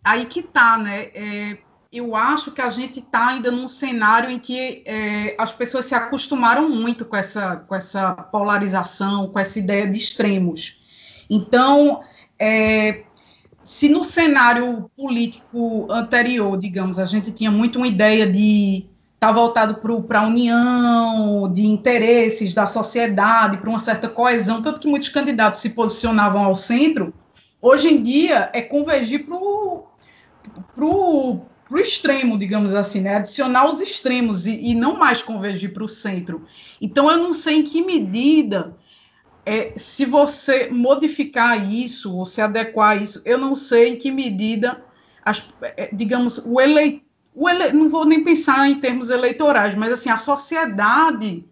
aí 0.02 0.24
que 0.24 0.40
está, 0.40 0.78
né? 0.78 1.10
É, 1.14 1.58
eu 1.90 2.14
acho 2.14 2.52
que 2.52 2.60
a 2.60 2.68
gente 2.68 3.00
está 3.00 3.28
ainda 3.28 3.50
num 3.50 3.66
cenário 3.66 4.30
em 4.30 4.38
que 4.38 4.82
é, 4.86 5.34
as 5.38 5.52
pessoas 5.52 5.86
se 5.86 5.94
acostumaram 5.94 6.68
muito 6.68 7.04
com 7.04 7.16
essa, 7.16 7.56
com 7.56 7.74
essa 7.74 8.12
polarização, 8.12 9.28
com 9.28 9.38
essa 9.38 9.58
ideia 9.58 9.86
de 9.86 9.96
extremos. 9.96 10.77
Então, 11.28 12.00
é, 12.38 13.02
se 13.62 13.88
no 13.88 14.02
cenário 14.02 14.90
político 14.96 15.86
anterior, 15.90 16.56
digamos, 16.56 16.98
a 16.98 17.04
gente 17.04 17.30
tinha 17.32 17.50
muito 17.50 17.76
uma 17.76 17.86
ideia 17.86 18.26
de 18.26 18.86
estar 19.14 19.28
tá 19.28 19.32
voltado 19.32 19.74
para 20.02 20.20
a 20.20 20.26
união, 20.26 21.52
de 21.52 21.66
interesses 21.66 22.54
da 22.54 22.66
sociedade, 22.66 23.58
para 23.58 23.68
uma 23.68 23.78
certa 23.78 24.08
coesão, 24.08 24.62
tanto 24.62 24.80
que 24.80 24.88
muitos 24.88 25.08
candidatos 25.08 25.60
se 25.60 25.70
posicionavam 25.70 26.44
ao 26.44 26.54
centro, 26.54 27.12
hoje 27.60 27.88
em 27.88 28.02
dia 28.02 28.48
é 28.52 28.62
convergir 28.62 29.26
para 29.26 29.34
o 29.34 29.88
para 30.74 30.84
o 30.84 31.78
extremo, 31.78 32.38
digamos 32.38 32.72
assim, 32.72 33.00
né? 33.00 33.16
adicionar 33.16 33.66
os 33.66 33.80
extremos 33.80 34.46
e, 34.46 34.70
e 34.70 34.74
não 34.74 34.96
mais 34.96 35.20
convergir 35.20 35.72
para 35.72 35.84
o 35.84 35.88
centro. 35.88 36.46
Então, 36.80 37.10
eu 37.10 37.18
não 37.18 37.34
sei 37.34 37.56
em 37.56 37.62
que 37.62 37.84
medida, 37.84 38.74
é, 39.48 39.72
se 39.78 40.04
você 40.04 40.68
modificar 40.70 41.72
isso 41.72 42.14
ou 42.14 42.26
se 42.26 42.42
adequar 42.42 43.00
isso, 43.00 43.22
eu 43.24 43.38
não 43.38 43.54
sei 43.54 43.88
em 43.88 43.96
que 43.96 44.10
medida, 44.10 44.82
as, 45.24 45.42
é, 45.62 45.88
digamos, 45.90 46.36
o 46.44 46.60
eleitor, 46.60 47.00
ele, 47.48 47.72
não 47.72 47.88
vou 47.88 48.04
nem 48.04 48.22
pensar 48.22 48.68
em 48.68 48.78
termos 48.78 49.08
eleitorais, 49.08 49.74
mas 49.74 49.92
assim, 49.92 50.10
a 50.10 50.18
sociedade 50.18 51.44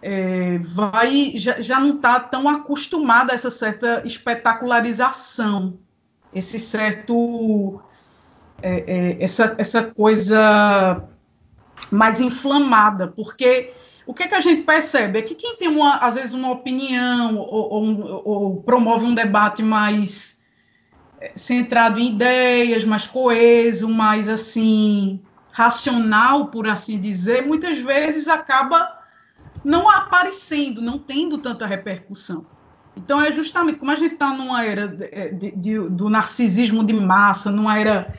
é, 0.00 0.58
vai 0.58 1.32
já, 1.36 1.60
já 1.60 1.78
não 1.78 1.96
está 1.96 2.18
tão 2.18 2.48
acostumada 2.48 3.32
a 3.32 3.34
essa 3.34 3.50
certa 3.50 4.02
espetacularização, 4.06 5.78
esse 6.34 6.58
certo 6.58 7.82
é, 8.62 8.84
é, 8.86 9.16
essa, 9.22 9.54
essa 9.58 9.82
coisa 9.82 11.02
mais 11.90 12.22
inflamada, 12.22 13.08
porque 13.08 13.74
o 14.06 14.12
que, 14.12 14.24
é 14.24 14.28
que 14.28 14.34
a 14.34 14.40
gente 14.40 14.62
percebe 14.62 15.18
é 15.18 15.22
que 15.22 15.34
quem 15.34 15.56
tem, 15.56 15.68
uma, 15.68 15.96
às 15.96 16.16
vezes, 16.16 16.34
uma 16.34 16.50
opinião 16.50 17.36
ou, 17.36 17.72
ou, 17.72 18.22
ou 18.24 18.62
promove 18.62 19.04
um 19.04 19.14
debate 19.14 19.62
mais 19.62 20.40
é, 21.20 21.32
centrado 21.36 21.98
em 21.98 22.08
ideias, 22.08 22.84
mais 22.84 23.06
coeso, 23.06 23.88
mais, 23.88 24.28
assim, 24.28 25.20
racional, 25.52 26.48
por 26.48 26.66
assim 26.66 27.00
dizer, 27.00 27.46
muitas 27.46 27.78
vezes 27.78 28.26
acaba 28.26 29.00
não 29.64 29.88
aparecendo, 29.88 30.82
não 30.82 30.98
tendo 30.98 31.38
tanta 31.38 31.66
repercussão. 31.66 32.46
Então, 32.96 33.20
é 33.20 33.30
justamente 33.30 33.78
como 33.78 33.90
a 33.90 33.94
gente 33.94 34.14
está 34.14 34.34
numa 34.34 34.64
era 34.64 34.88
de, 34.88 35.30
de, 35.30 35.50
de, 35.52 35.78
do 35.88 36.10
narcisismo 36.10 36.84
de 36.84 36.92
massa, 36.92 37.50
numa 37.50 37.78
era 37.78 38.12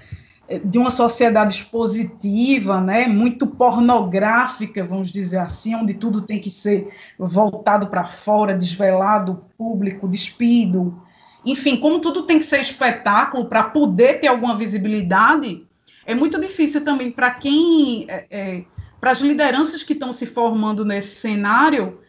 de 0.64 0.78
uma 0.78 0.92
sociedade 0.92 1.54
expositiva, 1.54 2.82
né, 2.82 3.08
muito 3.08 3.48
pornográfica, 3.48 4.84
vamos 4.84 5.10
dizer 5.10 5.38
assim, 5.38 5.74
onde 5.74 5.94
tudo 5.94 6.22
tem 6.22 6.40
que 6.40 6.52
ser 6.52 6.90
voltado 7.18 7.88
para 7.88 8.08
fora, 8.08 8.56
desvelado, 8.56 9.46
público, 9.58 10.08
despido. 10.08 11.02
Enfim, 11.46 11.78
como 11.78 12.00
tudo 12.00 12.24
tem 12.24 12.40
que 12.40 12.46
ser 12.46 12.60
espetáculo 12.60 13.46
para 13.46 13.64
poder 13.64 14.20
ter 14.20 14.28
alguma 14.28 14.56
visibilidade, 14.56 15.66
é 16.06 16.14
muito 16.14 16.40
difícil 16.40 16.84
também 16.84 17.12
para 17.12 17.32
quem, 17.32 18.06
é, 18.10 18.26
é, 18.30 18.64
para 19.00 19.12
as 19.12 19.22
lideranças 19.22 19.82
que 19.82 19.94
estão 19.94 20.12
se 20.12 20.26
formando 20.26 20.84
nesse 20.84 21.16
cenário, 21.16 22.00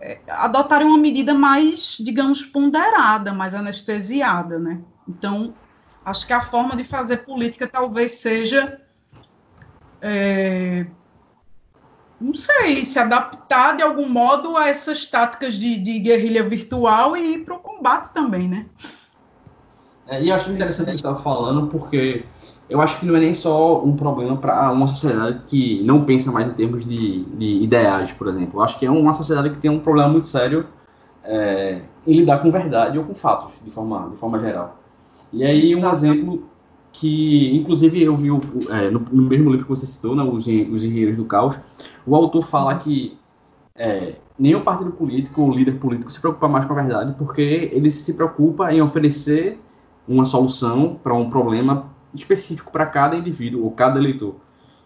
é, 0.00 0.18
adotarem 0.28 0.86
uma 0.86 0.98
medida 0.98 1.34
mais, 1.34 1.98
digamos, 2.00 2.44
ponderada, 2.44 3.32
mais 3.32 3.54
anestesiada, 3.54 4.58
né? 4.58 4.80
Então, 5.06 5.54
Acho 6.08 6.26
que 6.26 6.32
a 6.32 6.40
forma 6.40 6.74
de 6.74 6.84
fazer 6.84 7.18
política 7.18 7.66
talvez 7.66 8.12
seja. 8.12 8.80
É, 10.00 10.86
não 12.20 12.34
sei, 12.34 12.84
se 12.84 12.98
adaptar 12.98 13.76
de 13.76 13.82
algum 13.82 14.08
modo 14.08 14.56
a 14.56 14.68
essas 14.68 15.06
táticas 15.06 15.54
de, 15.54 15.78
de 15.78 15.98
guerrilha 16.00 16.42
virtual 16.42 17.16
e 17.16 17.34
ir 17.34 17.44
para 17.44 17.54
o 17.54 17.58
combate 17.58 18.12
também, 18.12 18.48
né? 18.48 18.66
É, 20.06 20.22
e 20.22 20.32
acho 20.32 20.50
interessante 20.50 20.80
o 20.80 20.84
que 20.86 20.90
você 20.92 20.96
estava 20.96 21.18
falando, 21.18 21.66
porque 21.66 22.24
eu 22.68 22.80
acho 22.80 22.98
que 22.98 23.06
não 23.06 23.14
é 23.14 23.20
nem 23.20 23.34
só 23.34 23.84
um 23.84 23.94
problema 23.94 24.36
para 24.36 24.72
uma 24.72 24.86
sociedade 24.86 25.42
que 25.46 25.82
não 25.84 26.04
pensa 26.04 26.32
mais 26.32 26.48
em 26.48 26.54
termos 26.54 26.84
de, 26.84 27.24
de, 27.24 27.62
ideais, 27.62 28.10
por 28.12 28.26
exemplo. 28.26 28.60
Eu 28.60 28.64
acho 28.64 28.78
que 28.78 28.86
é 28.86 28.90
uma 28.90 29.12
sociedade 29.12 29.50
que 29.50 29.58
tem 29.58 29.70
um 29.70 29.80
problema 29.80 30.08
muito 30.08 30.26
sério 30.26 30.66
é, 31.22 31.82
em 32.06 32.12
lidar 32.14 32.38
com 32.38 32.50
verdade 32.50 32.98
ou 32.98 33.04
com 33.04 33.14
fatos, 33.14 33.52
de 33.62 33.70
forma, 33.70 34.08
de 34.10 34.16
forma 34.16 34.40
geral. 34.40 34.77
E 35.32 35.44
aí 35.44 35.74
um 35.74 35.90
exemplo 35.90 36.44
que, 36.92 37.54
inclusive, 37.54 38.02
eu 38.02 38.16
vi 38.16 38.28
é, 38.70 38.90
no, 38.90 39.00
no, 39.00 39.22
mesmo 39.22 39.50
livro 39.50 39.64
que 39.64 39.70
você 39.70 39.86
citou, 39.86 40.16
né, 40.16 40.22
os, 40.22 40.46
os 40.46 40.48
Engenheiros 40.48 41.16
do 41.16 41.24
Caos, 41.24 41.56
o 42.06 42.16
autor 42.16 42.42
fala 42.42 42.74
uhum. 42.74 42.78
que 42.80 43.18
é, 43.74 44.16
nenhum 44.38 44.62
partido 44.62 44.90
político 44.90 45.42
ou 45.42 45.52
líder 45.52 45.78
político 45.78 46.10
se 46.10 46.20
preocupa 46.20 46.48
mais 46.48 46.64
com 46.64 46.72
a 46.72 46.76
verdade, 46.76 47.14
porque 47.16 47.70
ele 47.72 47.90
se 47.90 48.12
preocupa 48.14 48.72
em 48.72 48.80
oferecer 48.80 49.60
uma 50.08 50.24
solução 50.24 50.98
para 51.02 51.14
um 51.14 51.28
problema 51.30 51.86
específico 52.14 52.72
para 52.72 52.86
cada 52.86 53.16
indivíduo 53.16 53.64
ou 53.64 53.70
cada 53.70 54.00
eleitor. 54.00 54.36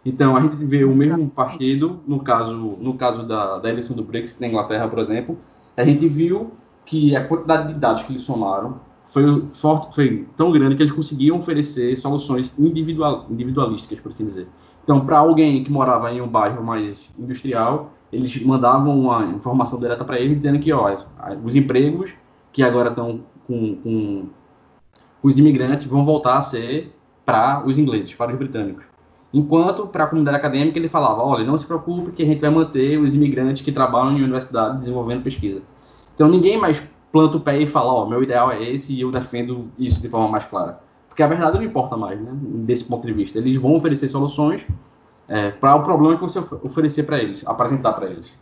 Então, 0.04 0.36
a 0.36 0.40
gente 0.40 0.56
vê 0.56 0.84
o 0.84 0.94
mesmo 0.94 1.30
partido, 1.30 2.00
no 2.06 2.20
caso, 2.20 2.56
no 2.56 2.94
caso 2.94 3.22
da, 3.22 3.58
da 3.58 3.70
eleição 3.70 3.94
do 3.94 4.02
Brexit 4.02 4.40
na 4.40 4.48
Inglaterra, 4.48 4.88
por 4.88 4.98
exemplo, 4.98 5.38
a 5.76 5.84
gente 5.84 6.08
viu 6.08 6.52
que 6.84 7.14
a 7.14 7.24
quantidade 7.24 7.72
de 7.72 7.78
dados 7.78 8.02
que 8.02 8.12
eles 8.12 8.22
somaram 8.22 8.80
foi, 9.12 9.44
forte, 9.52 9.94
foi 9.94 10.26
tão 10.38 10.50
grande 10.50 10.74
que 10.74 10.82
eles 10.82 10.92
conseguiam 10.92 11.38
oferecer 11.38 11.94
soluções 11.96 12.50
individual, 12.58 13.26
individualísticas, 13.28 14.00
por 14.00 14.08
assim 14.08 14.24
dizer. 14.24 14.48
Então, 14.82 15.04
para 15.04 15.18
alguém 15.18 15.62
que 15.62 15.70
morava 15.70 16.10
em 16.10 16.22
um 16.22 16.26
bairro 16.26 16.64
mais 16.64 17.10
industrial, 17.18 17.92
eles 18.10 18.42
mandavam 18.42 18.98
uma 18.98 19.26
informação 19.26 19.78
direta 19.78 20.02
para 20.02 20.18
ele 20.18 20.34
dizendo 20.34 20.58
que 20.58 20.72
ó, 20.72 20.96
os 21.44 21.54
empregos 21.54 22.14
que 22.52 22.62
agora 22.62 22.88
estão 22.88 23.20
com, 23.46 23.76
com 23.76 24.28
os 25.22 25.38
imigrantes 25.38 25.86
vão 25.86 26.04
voltar 26.06 26.38
a 26.38 26.42
ser 26.42 26.96
para 27.24 27.62
os 27.66 27.76
ingleses, 27.76 28.14
para 28.14 28.32
os 28.32 28.38
britânicos. 28.38 28.84
Enquanto, 29.32 29.86
para 29.86 30.04
a 30.04 30.06
comunidade 30.06 30.38
acadêmica, 30.38 30.78
ele 30.78 30.88
falava: 30.88 31.22
olha, 31.22 31.44
não 31.44 31.56
se 31.58 31.66
preocupe 31.66 32.12
que 32.12 32.22
a 32.22 32.26
gente 32.26 32.40
vai 32.40 32.50
manter 32.50 32.98
os 32.98 33.14
imigrantes 33.14 33.62
que 33.62 33.72
trabalham 33.72 34.16
em 34.16 34.22
universidade 34.22 34.78
desenvolvendo 34.78 35.22
pesquisa. 35.22 35.60
Então, 36.14 36.28
ninguém 36.28 36.58
mais 36.58 36.82
planta 37.12 37.36
o 37.36 37.40
pé 37.40 37.60
e 37.60 37.66
fala, 37.66 37.92
ó, 37.92 38.02
oh, 38.02 38.08
meu 38.08 38.22
ideal 38.22 38.50
é 38.50 38.62
esse 38.62 38.92
e 38.94 39.02
eu 39.02 39.12
defendo 39.12 39.70
isso 39.78 40.00
de 40.00 40.08
forma 40.08 40.28
mais 40.28 40.44
clara. 40.44 40.80
Porque 41.08 41.22
a 41.22 41.26
verdade 41.26 41.58
não 41.58 41.64
importa 41.64 41.94
mais, 41.94 42.18
né? 42.18 42.30
Desse 42.32 42.84
ponto 42.84 43.06
de 43.06 43.12
vista. 43.12 43.38
Eles 43.38 43.60
vão 43.60 43.74
oferecer 43.74 44.08
soluções 44.08 44.64
é, 45.28 45.50
para 45.50 45.76
o 45.76 45.82
problema 45.82 46.16
que 46.16 46.22
você 46.22 46.38
oferecer 46.38 47.02
para 47.02 47.18
eles, 47.18 47.46
apresentar 47.46 47.92
para 47.92 48.06
eles. 48.06 48.32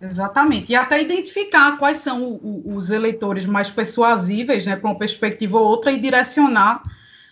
Exatamente. 0.00 0.72
E 0.72 0.74
até 0.74 1.02
identificar 1.02 1.76
quais 1.76 1.98
são 1.98 2.22
o, 2.22 2.36
o, 2.36 2.74
os 2.76 2.90
eleitores 2.90 3.44
mais 3.44 3.70
persuasíveis, 3.70 4.64
né, 4.64 4.74
para 4.74 4.88
uma 4.88 4.98
perspectiva 4.98 5.58
ou 5.58 5.66
outra, 5.66 5.92
e 5.92 6.00
direcionar 6.00 6.82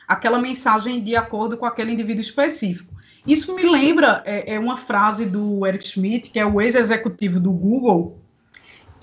aquela 0.06 0.38
mensagem 0.38 1.02
de 1.02 1.16
acordo 1.16 1.56
com 1.56 1.64
aquele 1.64 1.92
indivíduo 1.92 2.20
específico. 2.20 2.94
Isso 3.26 3.54
me 3.54 3.64
lembra 3.64 4.22
é, 4.24 4.54
é 4.54 4.58
uma 4.58 4.76
frase 4.76 5.24
do 5.24 5.66
Eric 5.66 5.88
Schmidt, 5.88 6.30
que 6.30 6.38
é 6.38 6.46
o 6.46 6.60
ex-executivo 6.60 7.40
do 7.40 7.50
Google, 7.50 8.20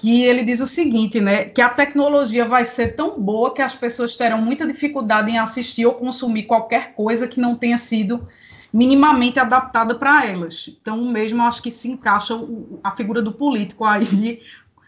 que 0.04 0.22
ele 0.22 0.44
diz 0.44 0.60
o 0.60 0.68
seguinte, 0.68 1.22
né, 1.22 1.46
que 1.46 1.62
a 1.62 1.70
tecnologia 1.70 2.44
vai 2.44 2.66
ser 2.66 2.90
tão 2.90 3.18
boa 3.22 3.54
que 3.54 3.62
as 3.62 3.74
pessoas 3.74 4.18
terão 4.18 4.42
muita 4.42 4.68
dificuldade 4.68 5.32
em 5.32 5.38
assistir 5.40 5.86
ou 5.86 5.94
consumir 5.94 6.44
qualquer 6.44 6.94
coisa 6.94 7.26
que 7.26 7.40
não 7.40 7.56
tenha 7.56 7.78
sido 7.78 8.28
minimamente 8.74 9.40
adaptada 9.40 9.96
para 9.96 10.26
elas. 10.26 10.70
Então, 10.82 11.06
mesmo 11.06 11.42
acho 11.44 11.62
que 11.62 11.72
se 11.72 11.88
encaixa 11.88 12.38
a 12.84 12.92
figura 12.92 13.22
do 13.22 13.32
político 13.32 13.86
aí 13.86 14.42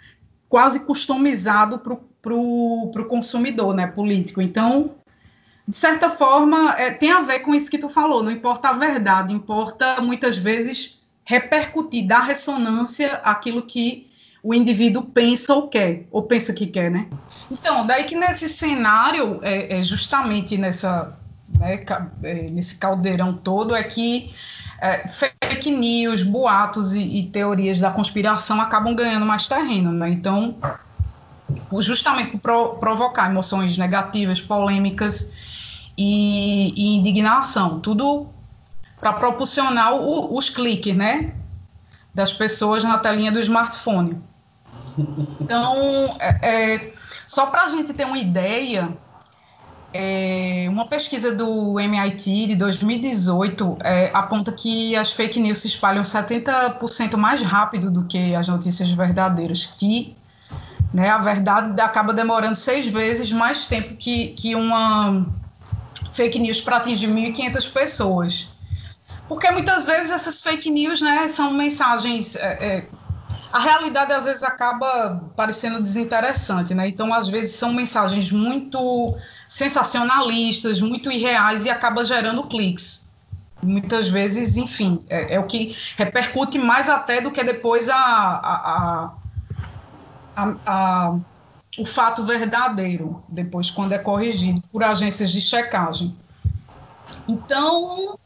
quase 0.49 0.81
customizado 0.81 1.79
para 1.79 2.33
o 2.33 3.07
consumidor, 3.07 3.73
né, 3.73 3.87
político. 3.87 4.41
Então, 4.41 4.95
de 5.65 5.77
certa 5.77 6.09
forma, 6.09 6.75
é, 6.77 6.91
tem 6.91 7.13
a 7.13 7.21
ver 7.21 7.39
com 7.39 7.55
isso 7.55 7.71
que 7.71 7.77
tu 7.77 7.87
falou. 7.87 8.21
Não 8.21 8.31
importa 8.31 8.67
a 8.67 8.73
verdade, 8.73 9.31
importa 9.31 10.01
muitas 10.01 10.37
vezes 10.37 11.01
repercutir, 11.23 12.05
dar 12.05 12.23
ressonância 12.23 13.13
àquilo 13.23 13.61
que 13.61 14.13
o 14.45 14.53
indivíduo 14.53 15.01
pensa 15.01 15.55
ou 15.55 15.67
quer, 15.67 16.05
ou 16.11 16.21
pensa 16.21 16.53
que 16.53 16.67
quer, 16.67 16.91
né? 16.91 17.07
Então, 17.49 17.85
daí 17.87 18.03
que 18.03 18.15
nesse 18.15 18.47
cenário, 18.47 19.39
é, 19.41 19.79
é 19.79 19.81
justamente 19.81 20.55
nessa, 20.55 21.17
né, 21.49 21.83
é, 22.21 22.33
nesse 22.51 22.75
caldeirão 22.75 23.33
todo, 23.33 23.75
é 23.75 23.81
que 23.81 24.31
é, 24.79 25.07
fake 25.07 25.71
news, 25.71 26.21
boatos 26.21 26.93
e, 26.93 27.01
e, 27.01 27.25
teorias 27.25 27.79
da 27.79 27.89
conspiração 27.89 28.61
acabam 28.61 28.93
ganhando 28.93 29.25
mais 29.25 29.47
terreno, 29.47 29.91
né? 29.91 30.09
Então, 30.09 30.55
justamente 31.79 32.31
por 32.31 32.39
pro, 32.39 32.75
provocar 32.75 33.31
emoções 33.31 33.79
negativas, 33.79 34.39
polêmicas 34.39 35.31
e, 35.97 36.71
e 36.75 36.97
indignação, 36.97 37.79
tudo 37.79 38.27
para 38.99 39.11
proporcionar 39.13 39.95
o, 39.95 40.37
os 40.37 40.51
cliques, 40.51 40.95
né? 40.95 41.33
das 42.15 42.31
pessoas 42.31 42.81
na 42.85 42.97
telinha 42.97 43.29
do 43.29 43.39
smartphone. 43.41 44.17
Então, 45.39 46.15
é, 46.19 46.73
é, 46.73 46.91
só 47.27 47.47
para 47.47 47.63
a 47.63 47.67
gente 47.67 47.93
ter 47.93 48.05
uma 48.05 48.17
ideia, 48.17 48.89
é, 49.93 50.67
uma 50.69 50.87
pesquisa 50.87 51.33
do 51.33 51.79
MIT 51.79 52.47
de 52.47 52.55
2018 52.55 53.77
é, 53.83 54.11
aponta 54.13 54.51
que 54.51 54.95
as 54.95 55.11
fake 55.11 55.39
news 55.39 55.59
se 55.59 55.67
espalham 55.67 56.03
70% 56.03 57.17
mais 57.17 57.41
rápido 57.41 57.91
do 57.91 58.05
que 58.05 58.35
as 58.35 58.47
notícias 58.47 58.91
verdadeiras, 58.91 59.65
que 59.65 60.15
né, 60.93 61.09
a 61.09 61.17
verdade 61.17 61.79
acaba 61.81 62.13
demorando 62.13 62.55
seis 62.55 62.87
vezes 62.87 63.31
mais 63.31 63.67
tempo 63.67 63.95
que, 63.95 64.27
que 64.29 64.55
uma 64.55 65.25
fake 66.11 66.39
news 66.39 66.61
para 66.61 66.77
atingir 66.77 67.07
1.500 67.07 67.71
pessoas. 67.71 68.51
Porque 69.27 69.49
muitas 69.51 69.85
vezes 69.85 70.11
essas 70.11 70.39
fake 70.41 70.69
news 70.69 71.01
né, 71.01 71.27
são 71.27 71.51
mensagens. 71.51 72.37
A 73.55 73.59
realidade 73.59 74.11
às 74.11 74.25
vezes 74.25 74.43
acaba 74.43 75.31
parecendo 75.33 75.81
desinteressante, 75.81 76.73
né? 76.73 76.89
Então, 76.89 77.13
às 77.13 77.29
vezes, 77.29 77.55
são 77.55 77.71
mensagens 77.71 78.29
muito 78.29 79.15
sensacionalistas, 79.47 80.81
muito 80.81 81.09
irreais 81.09 81.63
e 81.63 81.69
acaba 81.69 82.03
gerando 82.03 82.43
cliques. 82.47 83.09
Muitas 83.63 84.09
vezes, 84.09 84.57
enfim, 84.57 85.05
é, 85.09 85.35
é 85.35 85.39
o 85.39 85.45
que 85.45 85.73
repercute 85.95 86.59
mais 86.59 86.89
até 86.89 87.21
do 87.21 87.31
que 87.31 87.41
depois 87.45 87.87
a, 87.87 87.95
a, 87.95 89.13
a, 90.35 90.55
a 90.67 91.15
o 91.77 91.85
fato 91.85 92.25
verdadeiro, 92.25 93.23
depois 93.29 93.71
quando 93.71 93.93
é 93.93 93.97
corrigido 93.97 94.61
por 94.69 94.83
agências 94.83 95.31
de 95.31 95.39
checagem. 95.39 96.13
Então, 97.25 98.19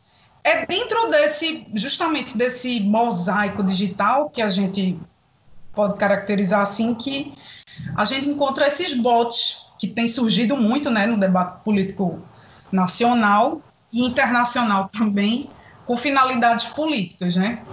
é 0.44 0.66
dentro 0.66 1.08
desse, 1.12 1.68
justamente 1.76 2.36
desse 2.36 2.80
mosaico 2.80 3.64
digital 3.64 4.28
que 4.32 4.42
a 4.42 4.50
gente 4.50 5.00
pode 5.74 5.98
caracterizar 5.98 6.62
assim, 6.62 6.94
que 6.96 7.34
a 7.96 8.06
gente 8.06 8.30
encontra 8.30 8.68
esses 8.68 8.94
bots 8.94 9.68
que 9.78 9.88
têm 9.88 10.08
surgido 10.08 10.58
muito 10.58 10.90
né, 10.90 11.06
no 11.06 11.18
debate 11.18 11.64
político 11.64 12.22
nacional 12.72 13.62
e 13.92 14.06
internacional 14.06 14.90
também, 14.90 15.50
com 15.86 15.98
finalidades 15.98 16.66
políticas, 16.66 17.36
né? 17.36 17.64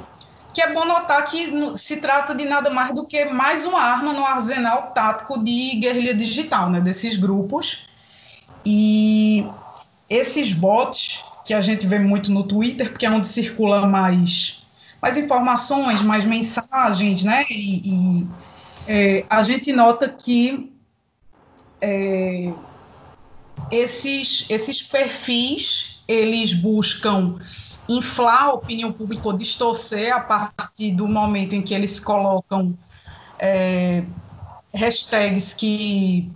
que 0.57 0.63
é 0.63 0.73
bom 0.73 0.87
notar 0.87 1.27
que 1.27 1.53
se 1.77 1.99
trata 1.99 2.35
de 2.35 2.47
nada 2.47 2.71
mais 2.71 2.95
do 2.95 3.07
que 3.07 3.27
mais 3.27 3.67
uma 3.67 3.79
arma 3.79 4.15
no 4.15 4.25
arsenal 4.25 4.91
tático 4.95 5.45
de 5.45 5.77
guerrilha 5.77 6.15
digital, 6.15 6.71
né, 6.71 6.81
desses 6.81 7.19
grupos. 7.19 7.89
E 8.65 9.47
esses 10.09 10.55
bots 10.55 11.23
que 11.45 11.53
a 11.53 11.61
gente 11.61 11.87
vê 11.87 11.99
muito 11.99 12.33
no 12.33 12.43
Twitter, 12.45 12.91
porque 12.91 13.05
é 13.05 13.11
onde 13.11 13.29
circula 13.29 13.87
mais, 13.87 14.66
mais 15.01 15.17
informações, 15.17 16.03
mais 16.03 16.25
mensagens, 16.25 17.25
né? 17.25 17.45
E, 17.51 18.23
e 18.23 18.29
é, 18.87 19.27
a 19.29 19.43
gente 19.43 19.73
nota 19.73 20.09
que 20.09 20.73
é, 21.81 22.55
esses, 23.71 24.47
esses 24.49 24.83
perfis 24.83 26.03
eles 26.09 26.53
buscam 26.53 27.39
inflar 27.89 28.45
a 28.45 28.53
opinião 28.53 28.93
pública 28.93 29.29
ou 29.29 29.37
distorcer 29.37 30.15
a 30.15 30.21
partir 30.21 30.93
do 30.93 31.07
momento 31.07 31.55
em 31.55 31.63
que 31.63 31.75
eles 31.75 32.01
colocam 32.01 32.77
é, 33.41 34.05
hashtags 34.75 35.55
que, 35.55 36.31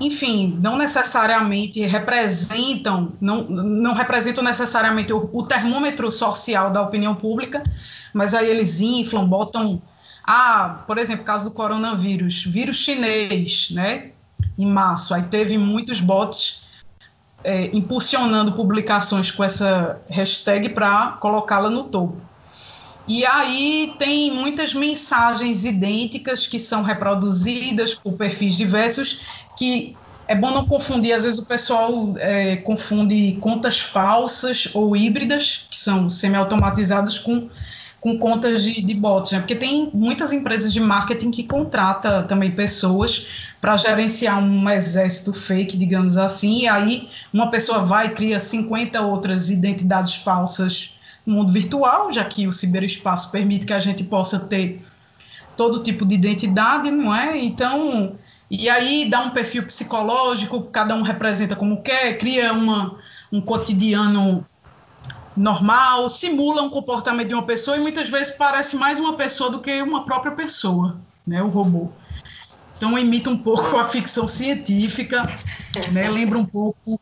enfim, 0.00 0.58
não 0.60 0.76
necessariamente 0.76 1.80
representam, 1.82 3.12
não, 3.20 3.44
não 3.44 3.92
representam 3.92 4.42
necessariamente 4.42 5.12
o, 5.12 5.28
o 5.32 5.42
termômetro 5.42 6.10
social 6.10 6.70
da 6.70 6.80
opinião 6.80 7.14
pública, 7.14 7.62
mas 8.14 8.34
aí 8.34 8.48
eles 8.48 8.80
inflam, 8.80 9.28
botam, 9.28 9.82
ah, 10.24 10.82
por 10.86 10.96
exemplo, 10.96 11.24
caso 11.24 11.50
do 11.50 11.54
coronavírus, 11.54 12.42
vírus 12.44 12.76
chinês, 12.76 13.70
né, 13.72 14.12
em 14.58 14.66
março, 14.66 15.12
aí 15.12 15.22
teve 15.24 15.58
muitos 15.58 16.00
bots 16.00 16.62
é, 17.44 17.70
impulsionando 17.76 18.52
publicações 18.52 19.30
com 19.30 19.44
essa 19.44 20.00
hashtag 20.08 20.70
para 20.70 21.18
colocá-la 21.20 21.68
no 21.68 21.84
topo. 21.84 22.29
E 23.06 23.24
aí 23.26 23.94
tem 23.98 24.30
muitas 24.30 24.74
mensagens 24.74 25.64
idênticas 25.64 26.46
que 26.46 26.58
são 26.58 26.82
reproduzidas 26.82 27.94
por 27.94 28.12
perfis 28.12 28.56
diversos, 28.56 29.22
que 29.56 29.96
é 30.28 30.34
bom 30.34 30.52
não 30.52 30.64
confundir, 30.64 31.12
às 31.12 31.24
vezes 31.24 31.40
o 31.40 31.46
pessoal 31.46 32.14
é, 32.18 32.56
confunde 32.56 33.36
contas 33.40 33.80
falsas 33.80 34.68
ou 34.74 34.96
híbridas, 34.96 35.66
que 35.68 35.76
são 35.76 36.08
semi-automatizadas, 36.08 37.18
com 37.18 37.48
com 38.00 38.18
contas 38.18 38.62
de, 38.62 38.80
de 38.80 38.94
bots, 38.94 39.30
né? 39.30 39.40
Porque 39.40 39.54
tem 39.54 39.90
muitas 39.92 40.32
empresas 40.32 40.72
de 40.72 40.80
marketing 40.80 41.30
que 41.30 41.44
contrata 41.44 42.22
também 42.22 42.50
pessoas 42.50 43.28
para 43.60 43.76
gerenciar 43.76 44.42
um 44.42 44.68
exército 44.70 45.34
fake, 45.34 45.76
digamos 45.76 46.16
assim, 46.16 46.62
e 46.62 46.68
aí 46.68 47.08
uma 47.32 47.50
pessoa 47.50 47.80
vai 47.80 48.06
e 48.06 48.10
cria 48.10 48.40
50 48.40 49.02
outras 49.02 49.50
identidades 49.50 50.14
falsas 50.14 50.98
no 51.26 51.34
mundo 51.34 51.52
virtual, 51.52 52.12
já 52.12 52.24
que 52.24 52.46
o 52.46 52.52
ciberespaço 52.52 53.30
permite 53.30 53.66
que 53.66 53.72
a 53.72 53.78
gente 53.78 54.02
possa 54.04 54.40
ter 54.40 54.82
todo 55.56 55.82
tipo 55.82 56.06
de 56.06 56.14
identidade, 56.14 56.90
não 56.90 57.14
é? 57.14 57.38
Então, 57.38 58.14
e 58.50 58.68
aí 58.68 59.08
dá 59.08 59.20
um 59.20 59.30
perfil 59.30 59.62
psicológico, 59.64 60.62
cada 60.64 60.94
um 60.94 61.02
representa 61.02 61.54
como 61.54 61.82
quer, 61.82 62.16
cria 62.18 62.52
uma, 62.52 62.96
um 63.30 63.40
cotidiano 63.40 64.44
normal, 65.36 66.08
simula 66.08 66.62
um 66.62 66.70
comportamento 66.70 67.28
de 67.28 67.34
uma 67.34 67.44
pessoa 67.44 67.76
e 67.76 67.80
muitas 67.80 68.08
vezes 68.08 68.34
parece 68.34 68.76
mais 68.76 68.98
uma 68.98 69.16
pessoa 69.16 69.50
do 69.50 69.60
que 69.60 69.80
uma 69.82 70.04
própria 70.04 70.32
pessoa, 70.32 70.98
né, 71.26 71.42
o 71.42 71.48
robô. 71.48 71.88
Então 72.76 72.98
imita 72.98 73.30
um 73.30 73.38
pouco 73.38 73.76
a 73.78 73.84
ficção 73.84 74.26
científica, 74.26 75.22
né, 75.92 76.08
lembra 76.08 76.38
um 76.38 76.44
pouco, 76.44 77.00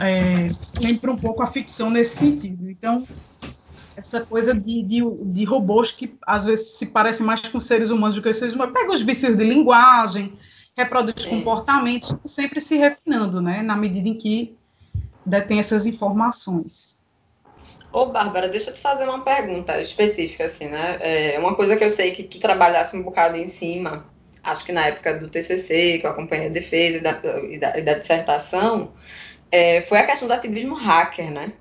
é, 0.00 0.46
lembra 0.80 1.12
um 1.12 1.16
pouco 1.18 1.42
a 1.42 1.46
ficção 1.46 1.90
nesse 1.90 2.16
sentido. 2.16 2.70
Então 2.70 3.06
essa 3.98 4.24
coisa 4.24 4.54
de, 4.54 4.82
de, 4.82 5.02
de, 5.24 5.44
robôs 5.44 5.90
que 5.90 6.16
às 6.24 6.44
vezes 6.44 6.78
se 6.78 6.86
parecem 6.86 7.26
mais 7.26 7.40
com 7.48 7.58
seres 7.58 7.90
humanos 7.90 8.14
do 8.14 8.22
que 8.22 8.32
seres 8.32 8.54
humanos, 8.54 8.72
pega 8.72 8.92
os 8.92 9.02
vícios 9.02 9.36
de 9.36 9.44
linguagem, 9.44 10.38
reproduz 10.76 11.26
é. 11.26 11.28
comportamentos, 11.28 12.14
sempre 12.24 12.60
se 12.60 12.76
refinando, 12.76 13.42
né, 13.42 13.60
na 13.60 13.76
medida 13.76 14.08
em 14.08 14.14
que 14.14 14.56
detém 15.26 15.58
essas 15.58 15.84
informações. 15.84 16.96
Ô, 17.92 18.06
Bárbara, 18.06 18.48
deixa 18.48 18.70
eu 18.70 18.74
te 18.74 18.80
fazer 18.80 19.04
uma 19.04 19.22
pergunta 19.22 19.80
específica, 19.80 20.44
assim, 20.44 20.68
né? 20.68 20.98
É 21.00 21.38
uma 21.38 21.54
coisa 21.54 21.74
que 21.74 21.82
eu 21.82 21.90
sei 21.90 22.10
que 22.12 22.22
tu 22.22 22.38
trabalhasse 22.38 22.96
um 22.96 23.02
bocado 23.02 23.36
em 23.36 23.48
cima, 23.48 24.04
acho 24.42 24.64
que 24.64 24.72
na 24.72 24.86
época 24.86 25.18
do 25.18 25.28
TCC, 25.28 25.98
que 25.98 26.06
eu 26.06 26.10
acompanhei 26.10 26.48
a 26.48 26.50
defesa 26.50 26.98
e 26.98 27.00
da, 27.00 27.20
e 27.48 27.58
da, 27.58 27.78
e 27.78 27.82
da 27.82 27.94
dissertação, 27.94 28.92
é, 29.50 29.80
foi 29.82 29.98
a 29.98 30.06
questão 30.06 30.28
do 30.28 30.34
ativismo 30.34 30.74
hacker, 30.74 31.30
né? 31.30 31.52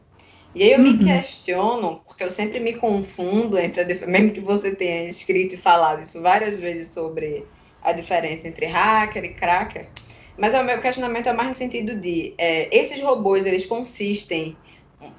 E 0.57 0.63
aí 0.63 0.71
eu 0.71 0.79
me 0.79 0.89
uhum. 0.89 1.05
questiono, 1.05 2.01
porque 2.03 2.23
eu 2.23 2.31
sempre 2.31 2.59
me 2.59 2.73
confundo 2.73 3.59
entre, 3.59 3.81
a, 3.81 4.07
mesmo 4.07 4.31
que 4.31 4.39
você 4.39 4.73
tenha 4.75 5.07
escrito 5.07 5.53
e 5.53 5.57
falado 5.57 6.01
isso 6.01 6.19
várias 6.19 6.59
vezes 6.59 6.91
sobre 6.91 7.45
a 7.79 7.91
diferença 7.91 8.47
entre 8.47 8.65
hacker 8.65 9.23
e 9.23 9.33
cracker, 9.35 9.87
mas 10.35 10.55
o 10.55 10.63
meu 10.63 10.81
questionamento 10.81 11.29
é 11.29 11.33
mais 11.33 11.49
no 11.49 11.53
sentido 11.53 11.95
de, 12.01 12.33
é, 12.39 12.75
esses 12.75 12.99
robôs, 12.99 13.45
eles 13.45 13.67
consistem 13.67 14.57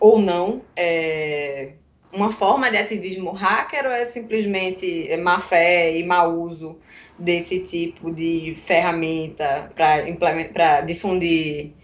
ou 0.01 0.19
não 0.19 0.63
é, 0.75 1.69
uma 2.13 2.33
forma 2.33 2.69
de 2.69 2.77
ativismo 2.77 3.31
hacker 3.31 3.87
ou 3.87 3.93
é 3.93 4.05
simplesmente 4.07 5.09
má 5.19 5.39
fé 5.39 5.97
e 5.97 6.05
mau 6.05 6.37
uso 6.37 6.77
desse 7.17 7.61
tipo 7.61 8.11
de 8.11 8.57
ferramenta 8.57 9.71
para 9.77 10.81
difundir 10.81 11.75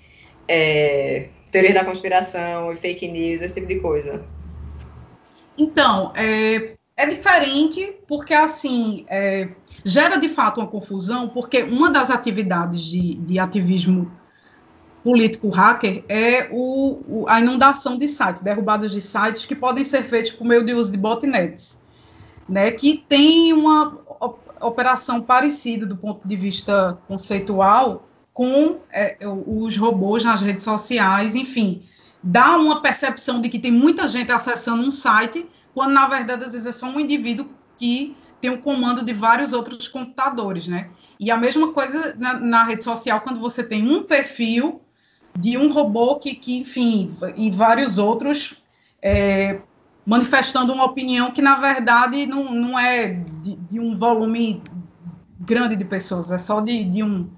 é, 0.48 1.28
teoria 1.54 1.72
da 1.72 1.84
conspiração 1.84 2.72
e 2.72 2.76
fake 2.76 3.06
news, 3.06 3.40
esse 3.40 3.54
tipo 3.54 3.68
de 3.68 3.78
coisa? 3.78 4.24
Então, 5.56 6.12
é, 6.16 6.74
é 6.96 7.06
diferente 7.06 7.94
porque, 8.08 8.34
assim, 8.34 9.06
é, 9.08 9.50
gera 9.84 10.16
de 10.16 10.28
fato 10.28 10.60
uma 10.60 10.66
confusão, 10.66 11.28
porque 11.28 11.62
uma 11.62 11.90
das 11.90 12.10
atividades 12.10 12.82
de, 12.82 13.14
de 13.14 13.38
ativismo 13.38 14.10
político 15.04 15.48
hacker 15.48 16.02
é 16.08 16.48
o, 16.50 16.98
o, 17.06 17.24
a 17.28 17.38
inundação 17.38 17.96
de 17.96 18.08
sites, 18.08 18.42
derrubadas 18.42 18.90
de 18.90 19.00
sites 19.00 19.44
que 19.44 19.54
podem 19.54 19.84
ser 19.84 20.02
feitos 20.02 20.32
por 20.32 20.44
meio 20.44 20.66
de 20.66 20.74
uso 20.74 20.90
de 20.90 20.98
botnets, 20.98 21.80
né, 22.48 22.72
que 22.72 23.04
tem 23.08 23.52
uma 23.52 23.96
operação 24.60 25.22
parecida 25.22 25.86
do 25.86 25.96
ponto 25.96 26.26
de 26.26 26.34
vista 26.34 26.98
conceitual 27.06 28.08
com 28.35 28.81
é, 28.92 29.16
os 29.23 29.77
robôs 29.77 30.25
nas 30.25 30.42
redes 30.42 30.64
sociais, 30.64 31.37
enfim, 31.37 31.85
dá 32.23 32.57
uma 32.59 32.83
percepção 32.83 33.40
de 33.40 33.49
que 33.49 33.61
tem 33.61 33.70
muita 33.70 34.09
gente 34.09 34.33
acessando 34.33 34.83
um 34.83 34.90
site, 34.90 35.47
quando 35.73 35.92
na 35.92 36.09
verdade 36.09 36.44
às 36.44 36.53
vezes 36.53 36.66
é 36.66 36.73
só 36.73 36.87
um 36.87 36.99
indivíduo 36.99 37.49
que 37.77 38.16
tem 38.40 38.51
o 38.51 38.61
comando 38.61 39.05
de 39.05 39.12
vários 39.14 39.53
outros 39.53 39.88
computadores, 39.88 40.66
né? 40.66 40.90
E 41.18 41.31
a 41.31 41.37
mesma 41.37 41.73
coisa 41.73 42.14
na, 42.18 42.35
na 42.35 42.64
rede 42.64 42.83
social, 42.83 43.20
quando 43.20 43.38
você 43.38 43.62
tem 43.62 43.88
um 43.88 44.03
perfil 44.03 44.83
de 45.38 45.57
um 45.57 45.73
robô 45.73 46.16
que, 46.16 46.35
que 46.35 46.59
enfim, 46.59 47.11
e 47.37 47.51
vários 47.51 47.99
outros 47.99 48.62
é, 49.01 49.61
manifestando 50.05 50.73
uma 50.73 50.85
opinião 50.85 51.31
que, 51.31 51.40
na 51.40 51.57
verdade, 51.57 52.27
não, 52.27 52.53
não 52.53 52.79
é 52.79 53.12
de, 53.42 53.57
de 53.57 53.81
um 53.81 53.94
volume 53.94 54.62
grande 55.40 55.77
de 55.77 55.85
pessoas, 55.85 56.31
é 56.31 56.38
só 56.38 56.61
de, 56.61 56.85
de, 56.85 57.03
um, 57.03 57.29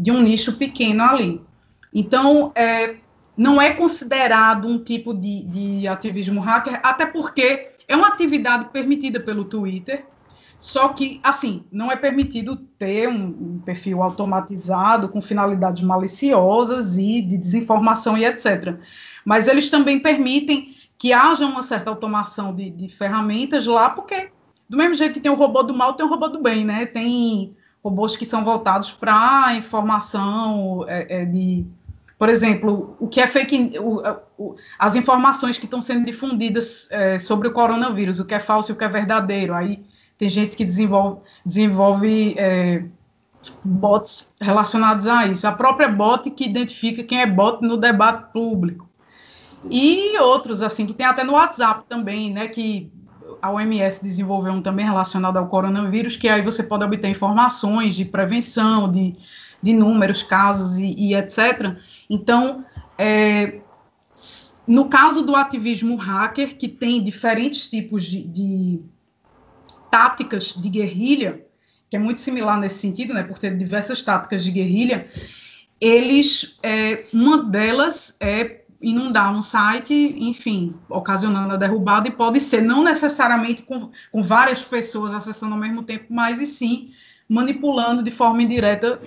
de 0.00 0.10
um 0.10 0.22
nicho 0.22 0.56
pequeno 0.56 1.02
ali. 1.02 1.42
Então, 1.92 2.52
é, 2.54 2.96
não 3.36 3.60
é 3.60 3.74
considerado 3.74 4.66
um 4.66 4.82
tipo 4.82 5.12
de, 5.12 5.42
de 5.42 5.86
ativismo 5.86 6.40
hacker, 6.40 6.80
até 6.82 7.04
porque 7.04 7.68
é 7.86 7.94
uma 7.94 8.08
atividade 8.08 8.70
permitida 8.72 9.20
pelo 9.20 9.44
Twitter, 9.44 10.06
só 10.58 10.88
que, 10.88 11.20
assim, 11.22 11.64
não 11.70 11.92
é 11.92 11.96
permitido 11.96 12.56
ter 12.78 13.08
um, 13.08 13.26
um, 13.26 13.62
perfil 13.64 14.02
automatizado 14.02 15.08
com 15.08 15.20
finalidades 15.20 15.82
maliciosas 15.82 16.96
e 16.96 17.20
de 17.20 17.36
desinformação 17.36 18.16
e 18.16 18.24
etc. 18.24 18.76
Mas 19.24 19.48
eles 19.48 19.68
também 19.68 19.98
permitem 19.98 20.74
que 20.96 21.12
haja 21.12 21.46
uma 21.46 21.62
certa 21.62 21.90
automação 21.90 22.54
de, 22.54 22.70
de 22.70 22.88
ferramentas 22.88 23.66
lá, 23.66 23.90
porque 23.90 24.30
do 24.68 24.76
mesmo 24.76 24.94
jeito 24.94 25.14
que 25.14 25.20
tem 25.20 25.32
o 25.32 25.34
robô 25.34 25.62
do 25.62 25.74
mal, 25.74 25.94
tem 25.94 26.06
o 26.06 26.08
robô 26.08 26.28
do 26.28 26.40
bem, 26.40 26.64
né? 26.64 26.86
Tem 26.86 27.54
robôs 27.82 28.16
que 28.16 28.26
são 28.26 28.44
voltados 28.44 28.92
para 28.92 29.54
informação 29.54 30.84
é, 30.86 31.22
é, 31.22 31.24
de 31.24 31.66
por 32.18 32.28
exemplo, 32.28 32.94
o 33.00 33.08
que 33.08 33.18
é 33.18 33.26
fake, 33.26 33.78
o, 33.78 34.02
o, 34.36 34.54
as 34.78 34.94
informações 34.94 35.58
que 35.58 35.64
estão 35.64 35.80
sendo 35.80 36.04
difundidas 36.04 36.86
é, 36.90 37.18
sobre 37.18 37.48
o 37.48 37.52
coronavírus, 37.52 38.20
o 38.20 38.26
que 38.26 38.34
é 38.34 38.38
falso 38.38 38.70
e 38.70 38.74
o 38.74 38.76
que 38.76 38.84
é 38.84 38.88
verdadeiro. 38.88 39.54
Aí 39.54 39.82
tem 40.18 40.28
gente 40.28 40.54
que 40.54 40.62
desenvolve, 40.62 41.22
desenvolve 41.46 42.34
é, 42.36 42.84
bots 43.64 44.34
relacionados 44.38 45.06
a 45.06 45.26
isso. 45.26 45.46
A 45.46 45.52
própria 45.52 45.88
bot 45.88 46.30
que 46.30 46.44
identifica 46.44 47.02
quem 47.02 47.22
é 47.22 47.26
bot 47.26 47.62
no 47.62 47.78
debate 47.78 48.30
público. 48.34 48.86
E 49.70 50.18
outros, 50.18 50.62
assim, 50.62 50.84
que 50.84 50.92
tem 50.92 51.06
até 51.06 51.24
no 51.24 51.32
WhatsApp 51.32 51.84
também, 51.88 52.30
né? 52.30 52.48
Que 52.48 52.92
a 53.40 53.50
OMS 53.50 54.02
desenvolveu 54.02 54.52
um 54.52 54.62
também 54.62 54.84
relacionado 54.84 55.36
ao 55.36 55.48
coronavírus, 55.48 56.16
que 56.16 56.28
aí 56.28 56.42
você 56.42 56.62
pode 56.62 56.84
obter 56.84 57.08
informações 57.08 57.94
de 57.94 58.04
prevenção, 58.04 58.90
de, 58.90 59.16
de 59.62 59.72
números, 59.72 60.22
casos 60.22 60.78
e, 60.78 60.94
e 60.96 61.14
etc. 61.14 61.76
Então, 62.08 62.64
é, 62.98 63.60
no 64.66 64.88
caso 64.88 65.22
do 65.22 65.34
ativismo 65.34 65.96
hacker, 65.96 66.56
que 66.56 66.68
tem 66.68 67.02
diferentes 67.02 67.68
tipos 67.68 68.04
de, 68.04 68.22
de 68.22 68.80
táticas 69.90 70.54
de 70.54 70.68
guerrilha, 70.68 71.44
que 71.88 71.96
é 71.96 71.98
muito 71.98 72.20
similar 72.20 72.58
nesse 72.58 72.76
sentido, 72.76 73.12
né, 73.12 73.22
por 73.22 73.38
ter 73.38 73.56
diversas 73.56 74.02
táticas 74.02 74.44
de 74.44 74.50
guerrilha, 74.50 75.08
eles, 75.80 76.58
é, 76.62 77.04
uma 77.12 77.42
delas 77.42 78.16
é 78.20 78.59
inundar 78.80 79.32
um 79.32 79.42
site, 79.42 79.94
enfim, 80.18 80.74
ocasionando 80.88 81.52
a 81.52 81.56
derrubada, 81.56 82.08
e 82.08 82.10
pode 82.10 82.40
ser 82.40 82.62
não 82.62 82.82
necessariamente 82.82 83.62
com, 83.62 83.90
com 84.10 84.22
várias 84.22 84.64
pessoas 84.64 85.12
acessando 85.12 85.54
ao 85.54 85.60
mesmo 85.60 85.82
tempo, 85.82 86.06
mas 86.08 86.40
e 86.40 86.46
sim 86.46 86.92
manipulando 87.28 88.02
de 88.02 88.10
forma 88.10 88.42
indireta 88.42 89.00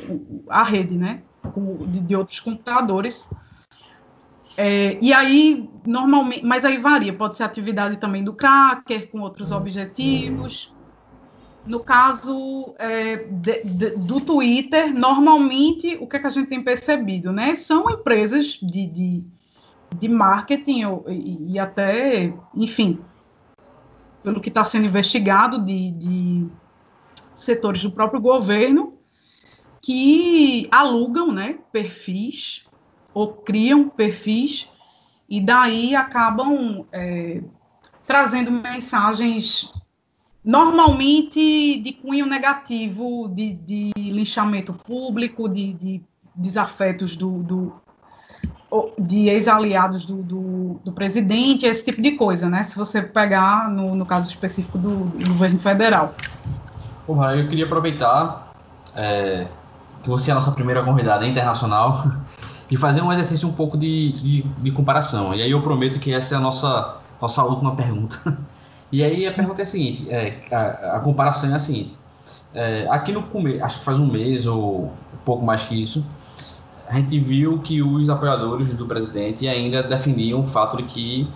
a 0.48 0.64
rede, 0.64 0.96
né, 0.96 1.22
com, 1.52 1.86
de, 1.88 2.00
de 2.00 2.16
outros 2.16 2.40
computadores. 2.40 3.28
É, 4.56 4.98
e 5.02 5.12
aí, 5.12 5.70
normalmente, 5.86 6.46
mas 6.46 6.64
aí 6.64 6.78
varia, 6.78 7.12
pode 7.12 7.36
ser 7.36 7.44
atividade 7.44 7.98
também 7.98 8.24
do 8.24 8.34
cracker, 8.34 9.10
com 9.10 9.20
outros 9.20 9.52
objetivos. 9.52 10.74
No 11.66 11.80
caso 11.80 12.76
é, 12.78 13.16
de, 13.24 13.64
de, 13.64 13.90
do 13.98 14.22
Twitter, 14.22 14.94
normalmente, 14.94 15.98
o 16.00 16.08
que, 16.08 16.18
é 16.18 16.20
que 16.20 16.28
a 16.28 16.30
gente 16.30 16.50
tem 16.50 16.62
percebido, 16.62 17.32
né? 17.32 17.56
São 17.56 17.90
empresas 17.90 18.60
de, 18.62 18.86
de, 18.86 19.24
de 19.94 20.08
marketing 20.08 20.82
e, 21.08 21.54
e, 21.54 21.60
até, 21.60 22.34
enfim, 22.56 23.00
pelo 24.24 24.40
que 24.40 24.50
está 24.50 24.64
sendo 24.64 24.86
investigado, 24.86 25.64
de, 25.64 25.92
de 25.92 26.48
setores 27.34 27.84
do 27.84 27.92
próprio 27.92 28.22
governo, 28.22 28.94
que 29.82 30.68
alugam 30.72 31.32
né, 31.32 31.60
perfis 31.72 32.66
ou 33.14 33.34
criam 33.34 33.90
perfis 33.90 34.70
e 35.30 35.42
daí 35.42 35.96
acabam 35.96 36.86
é, 36.92 37.42
trazendo 38.06 38.52
mensagens 38.52 39.74
normalmente 40.44 41.80
de 41.80 41.94
cunho 41.94 42.26
negativo, 42.26 43.30
de, 43.30 43.54
de 43.54 43.92
linchamento 43.96 44.74
público, 44.74 45.48
de, 45.48 45.74
de 45.74 46.02
desafetos 46.36 47.16
do, 47.16 47.44
do 47.44 47.83
de 48.98 49.30
ex-aliados 49.30 50.06
do, 50.06 50.16
do, 50.24 50.80
do, 50.84 50.92
presidente, 50.92 51.66
esse 51.66 51.86
tipo 51.86 52.02
de 52.02 52.12
coisa, 52.12 52.50
né? 52.50 52.64
Se 52.64 52.76
você 52.76 53.02
pegar 53.02 53.70
no, 53.70 53.96
no 53.96 54.06
caso 54.06 54.30
específico 54.30 54.78
do, 54.78 55.06
do 55.06 55.28
governo 55.30 55.60
federal. 55.60 56.14
Porra, 57.06 57.36
eu 57.36 57.48
queria 57.48 57.66
aproveitar 57.66 58.54
é, 58.96 59.48
que 60.02 60.10
você 60.10 60.30
é 60.30 60.34
a 60.34 60.36
nossa 60.36 60.52
primeira 60.52 60.82
convidada 60.82 61.26
internacional 61.28 62.04
e 62.70 62.78
fazer 62.78 63.02
um 63.02 63.12
exercício 63.12 63.48
um 63.48 63.54
pouco 63.54 63.78
de, 63.78 64.12
de, 64.12 64.42
de 64.42 64.72
comparação. 64.72 65.34
E 65.34 65.42
aí 65.42 65.52
eu 65.52 65.62
prometo 65.62 66.00
que 66.00 66.14
essa 66.14 66.36
é 66.36 66.38
a 66.38 66.42
nossa, 66.42 66.98
nossa 67.22 67.44
última 67.44 67.76
pergunta. 67.76 68.20
E 68.94 69.04
aí 69.04 69.26
a 69.26 69.34
pergunta 69.34 69.60
é 69.60 69.64
a 69.64 69.66
seguinte, 69.66 70.08
é, 70.12 70.38
a, 70.52 70.98
a 70.98 71.00
comparação 71.00 71.52
é 71.52 71.56
a 71.56 71.60
seguinte. 71.60 71.98
É, 72.54 72.86
aqui 72.92 73.12
no 73.12 73.24
começo, 73.24 73.66
acho 73.66 73.80
que 73.80 73.86
faz 73.86 73.98
um 73.98 74.06
mês 74.06 74.46
ou 74.46 74.84
um 74.84 75.18
pouco 75.26 75.44
mais 75.44 75.64
que 75.64 75.82
isso, 75.82 76.06
a 76.94 76.98
gente 76.98 77.18
viu 77.18 77.58
que 77.58 77.82
os 77.82 78.08
apoiadores 78.08 78.72
do 78.76 78.86
presidente 78.86 79.48
ainda 79.48 79.82
defendiam 79.82 80.42
o 80.42 80.46
fato 80.46 80.78
de 80.78 80.84
que 80.84 81.28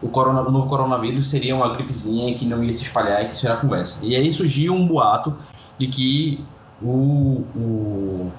o, 0.00 0.08
corona, 0.08 0.40
o 0.40 0.52
novo 0.52 0.68
coronavírus 0.68 1.28
seria 1.28 1.56
uma 1.56 1.68
gripezinha 1.74 2.32
que 2.36 2.46
não 2.46 2.62
ia 2.62 2.72
se 2.72 2.82
espalhar 2.82 3.24
e 3.24 3.26
que 3.26 3.34
isso 3.34 3.44
era 3.44 3.56
conversa. 3.56 4.06
E 4.06 4.14
aí 4.14 4.32
surgiu 4.32 4.72
um 4.72 4.86
boato 4.86 5.34
de 5.76 5.88
que 5.88 6.44
o, 6.80 7.42
o, 7.56 8.30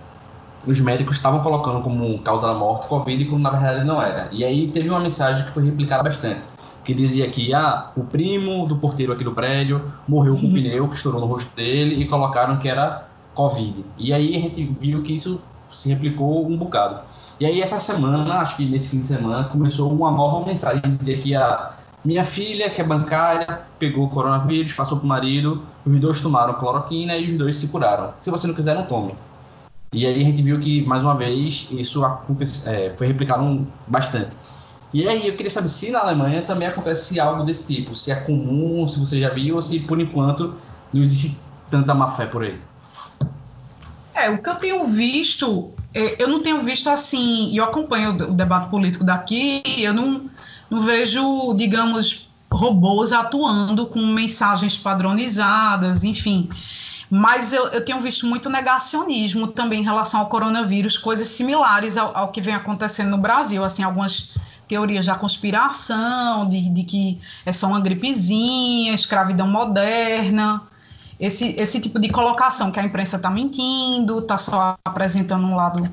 os 0.65 0.79
médicos 0.79 1.17
estavam 1.17 1.41
colocando 1.41 1.81
como 1.81 2.17
causa 2.19 2.47
da 2.47 2.53
morte 2.53 2.87
Covid, 2.87 3.25
quando 3.25 3.41
na 3.41 3.49
verdade 3.49 3.83
não 3.83 4.01
era. 4.01 4.29
E 4.31 4.45
aí 4.45 4.69
teve 4.69 4.89
uma 4.89 5.01
mensagem 5.01 5.45
que 5.45 5.51
foi 5.51 5.65
replicada 5.65 6.03
bastante 6.03 6.47
que 6.85 6.93
dizia 6.93 7.29
que 7.29 7.53
ah, 7.53 7.91
o 7.97 8.03
primo 8.05 8.65
do 8.65 8.77
porteiro 8.77 9.11
aqui 9.11 9.23
do 9.23 9.33
prédio 9.33 9.91
morreu 10.07 10.35
com 10.35 10.47
um 10.47 10.53
pneu 10.53 10.87
que 10.87 10.95
estourou 10.95 11.19
no 11.19 11.27
rosto 11.27 11.53
dele 11.55 12.01
e 12.01 12.07
colocaram 12.07 12.57
que 12.57 12.67
era 12.67 13.07
Covid. 13.35 13.85
E 13.97 14.11
aí 14.11 14.35
a 14.35 14.39
gente 14.39 14.63
viu 14.63 15.03
que 15.03 15.13
isso 15.13 15.39
se 15.73 15.89
replicou 15.89 16.47
um 16.47 16.57
bocado. 16.57 17.01
E 17.39 17.45
aí 17.45 17.61
essa 17.61 17.79
semana, 17.79 18.35
acho 18.35 18.55
que 18.55 18.65
nesse 18.65 18.89
fim 18.89 19.01
de 19.01 19.07
semana, 19.07 19.45
começou 19.45 19.91
uma 19.91 20.11
nova 20.11 20.45
mensagem, 20.45 20.81
dizia 20.99 21.17
que 21.17 21.35
a 21.35 21.73
minha 22.03 22.25
filha, 22.25 22.69
que 22.69 22.81
é 22.81 22.83
bancária, 22.83 23.61
pegou 23.77 24.05
o 24.05 24.09
coronavírus, 24.09 24.73
passou 24.73 24.97
pro 24.97 25.07
marido, 25.07 25.63
os 25.85 25.99
dois 25.99 26.21
tomaram 26.21 26.53
cloroquina 26.55 27.15
e 27.15 27.31
os 27.31 27.37
dois 27.37 27.55
se 27.55 27.67
curaram. 27.67 28.13
Se 28.19 28.29
você 28.29 28.47
não 28.47 28.53
quiser, 28.53 28.75
não 28.75 28.85
tome. 28.85 29.15
E 29.93 30.05
aí 30.05 30.21
a 30.21 30.25
gente 30.25 30.41
viu 30.41 30.59
que, 30.59 30.85
mais 30.85 31.03
uma 31.03 31.15
vez, 31.15 31.67
isso 31.71 32.03
acontece, 32.05 32.67
é, 32.67 32.91
foi 32.91 33.07
replicado 33.07 33.67
bastante. 33.87 34.35
E 34.93 35.07
aí 35.07 35.27
eu 35.27 35.35
queria 35.35 35.49
saber 35.49 35.67
se 35.67 35.91
na 35.91 35.99
Alemanha 35.99 36.41
também 36.41 36.67
acontece 36.67 37.19
algo 37.19 37.43
desse 37.43 37.65
tipo, 37.71 37.95
se 37.95 38.11
é 38.11 38.15
comum, 38.15 38.87
se 38.87 38.99
você 38.99 39.19
já 39.19 39.29
viu, 39.29 39.55
ou 39.55 39.61
se 39.61 39.79
por 39.79 39.99
enquanto 39.99 40.55
não 40.93 41.01
existe 41.01 41.39
tanta 41.69 41.93
má 41.93 42.09
fé 42.09 42.25
por 42.25 42.43
aí. 42.43 42.59
É, 44.21 44.29
o 44.29 44.37
que 44.37 44.49
eu 44.49 44.55
tenho 44.55 44.83
visto, 44.83 45.71
é, 45.93 46.21
eu 46.21 46.27
não 46.27 46.41
tenho 46.41 46.61
visto 46.61 46.89
assim, 46.89 47.55
eu 47.57 47.63
acompanho 47.63 48.11
o 48.11 48.33
debate 48.33 48.69
político 48.69 49.03
daqui, 49.03 49.63
eu 49.77 49.93
não, 49.93 50.29
não 50.69 50.79
vejo, 50.79 51.53
digamos, 51.55 52.29
robôs 52.51 53.11
atuando 53.11 53.87
com 53.87 53.99
mensagens 54.05 54.77
padronizadas, 54.77 56.03
enfim. 56.03 56.49
Mas 57.09 57.51
eu, 57.51 57.67
eu, 57.69 57.83
tenho 57.83 57.99
visto 57.99 58.25
muito 58.25 58.49
negacionismo 58.49 59.47
também 59.47 59.81
em 59.81 59.83
relação 59.83 60.19
ao 60.19 60.27
coronavírus, 60.27 60.97
coisas 60.97 61.27
similares 61.27 61.97
ao, 61.97 62.15
ao 62.15 62.27
que 62.29 62.39
vem 62.39 62.53
acontecendo 62.53 63.09
no 63.09 63.17
Brasil, 63.17 63.63
assim, 63.63 63.83
algumas 63.83 64.35
teorias 64.67 65.05
da 65.05 65.15
conspiração, 65.15 66.47
de, 66.47 66.69
de 66.69 66.83
que 66.83 67.19
é 67.45 67.51
só 67.51 67.67
uma 67.67 67.81
gripezinha, 67.81 68.93
escravidão 68.93 69.47
moderna, 69.47 70.61
esse, 71.21 71.55
esse 71.57 71.79
tipo 71.79 71.99
de 71.99 72.09
colocação 72.09 72.71
que 72.71 72.79
a 72.79 72.83
imprensa 72.83 73.17
está 73.17 73.29
mentindo, 73.29 74.19
está 74.19 74.39
só 74.39 74.75
apresentando 74.83 75.45
um 75.45 75.55
lado 75.55 75.87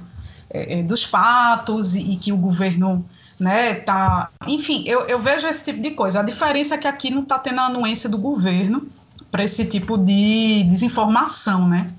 é, 0.48 0.78
é, 0.78 0.82
dos 0.82 1.04
fatos 1.04 1.94
e, 1.94 2.14
e, 2.14 2.16
que 2.16 2.32
o 2.32 2.36
governo 2.38 3.04
né, 3.38 3.74
tá. 3.74 4.30
Enfim, 4.46 4.82
eu, 4.86 5.02
eu 5.02 5.20
vejo 5.20 5.46
esse 5.46 5.66
tipo 5.66 5.82
de 5.82 5.90
coisa. 5.90 6.20
A 6.20 6.22
diferença 6.22 6.76
é 6.76 6.78
que 6.78 6.88
aqui 6.88 7.10
não 7.10 7.22
está 7.22 7.38
tendo 7.38 7.60
a 7.60 7.66
anuência 7.66 8.08
do 8.08 8.16
governo 8.16 8.88
para 9.30 9.44
esse 9.44 9.66
tipo 9.66 9.98
de 9.98 10.64
desinformação, 10.64 11.68
né? 11.68 11.92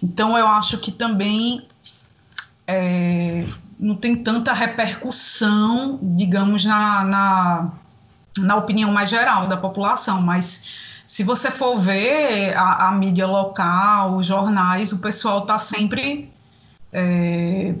Então 0.00 0.38
eu 0.38 0.46
acho 0.46 0.78
que 0.78 0.92
também 0.92 1.64
é, 2.64 3.44
não 3.78 3.96
tem 3.96 4.14
tanta 4.14 4.52
repercussão, 4.52 5.98
digamos, 6.00 6.64
na, 6.64 7.04
na, 7.04 7.70
na, 8.38 8.56
opinião 8.56 8.92
mais 8.92 9.10
geral 9.10 9.48
da 9.48 9.56
população, 9.56 10.22
mas 10.22 10.68
se 11.08 11.24
você 11.24 11.50
for 11.50 11.80
ver 11.80 12.54
a, 12.54 12.88
a 12.88 12.92
mídia 12.92 13.26
local, 13.26 14.18
os 14.18 14.26
jornais, 14.26 14.92
o 14.92 14.98
pessoal 14.98 15.38
está 15.40 15.58
sempre 15.58 16.30
é, 16.92 17.74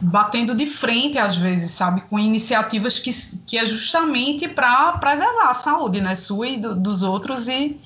batendo 0.00 0.56
de 0.56 0.66
frente 0.66 1.18
às 1.18 1.36
vezes, 1.36 1.70
sabe, 1.70 2.00
com 2.00 2.18
iniciativas 2.18 2.98
que, 2.98 3.12
que 3.46 3.56
é 3.56 3.64
justamente 3.64 4.48
para 4.48 4.94
preservar 4.94 5.50
a 5.50 5.54
saúde, 5.54 6.00
né, 6.00 6.16
sua 6.16 6.48
e 6.48 6.56
do, 6.56 6.74
dos 6.74 7.04
outros 7.04 7.46
e, 7.46 7.78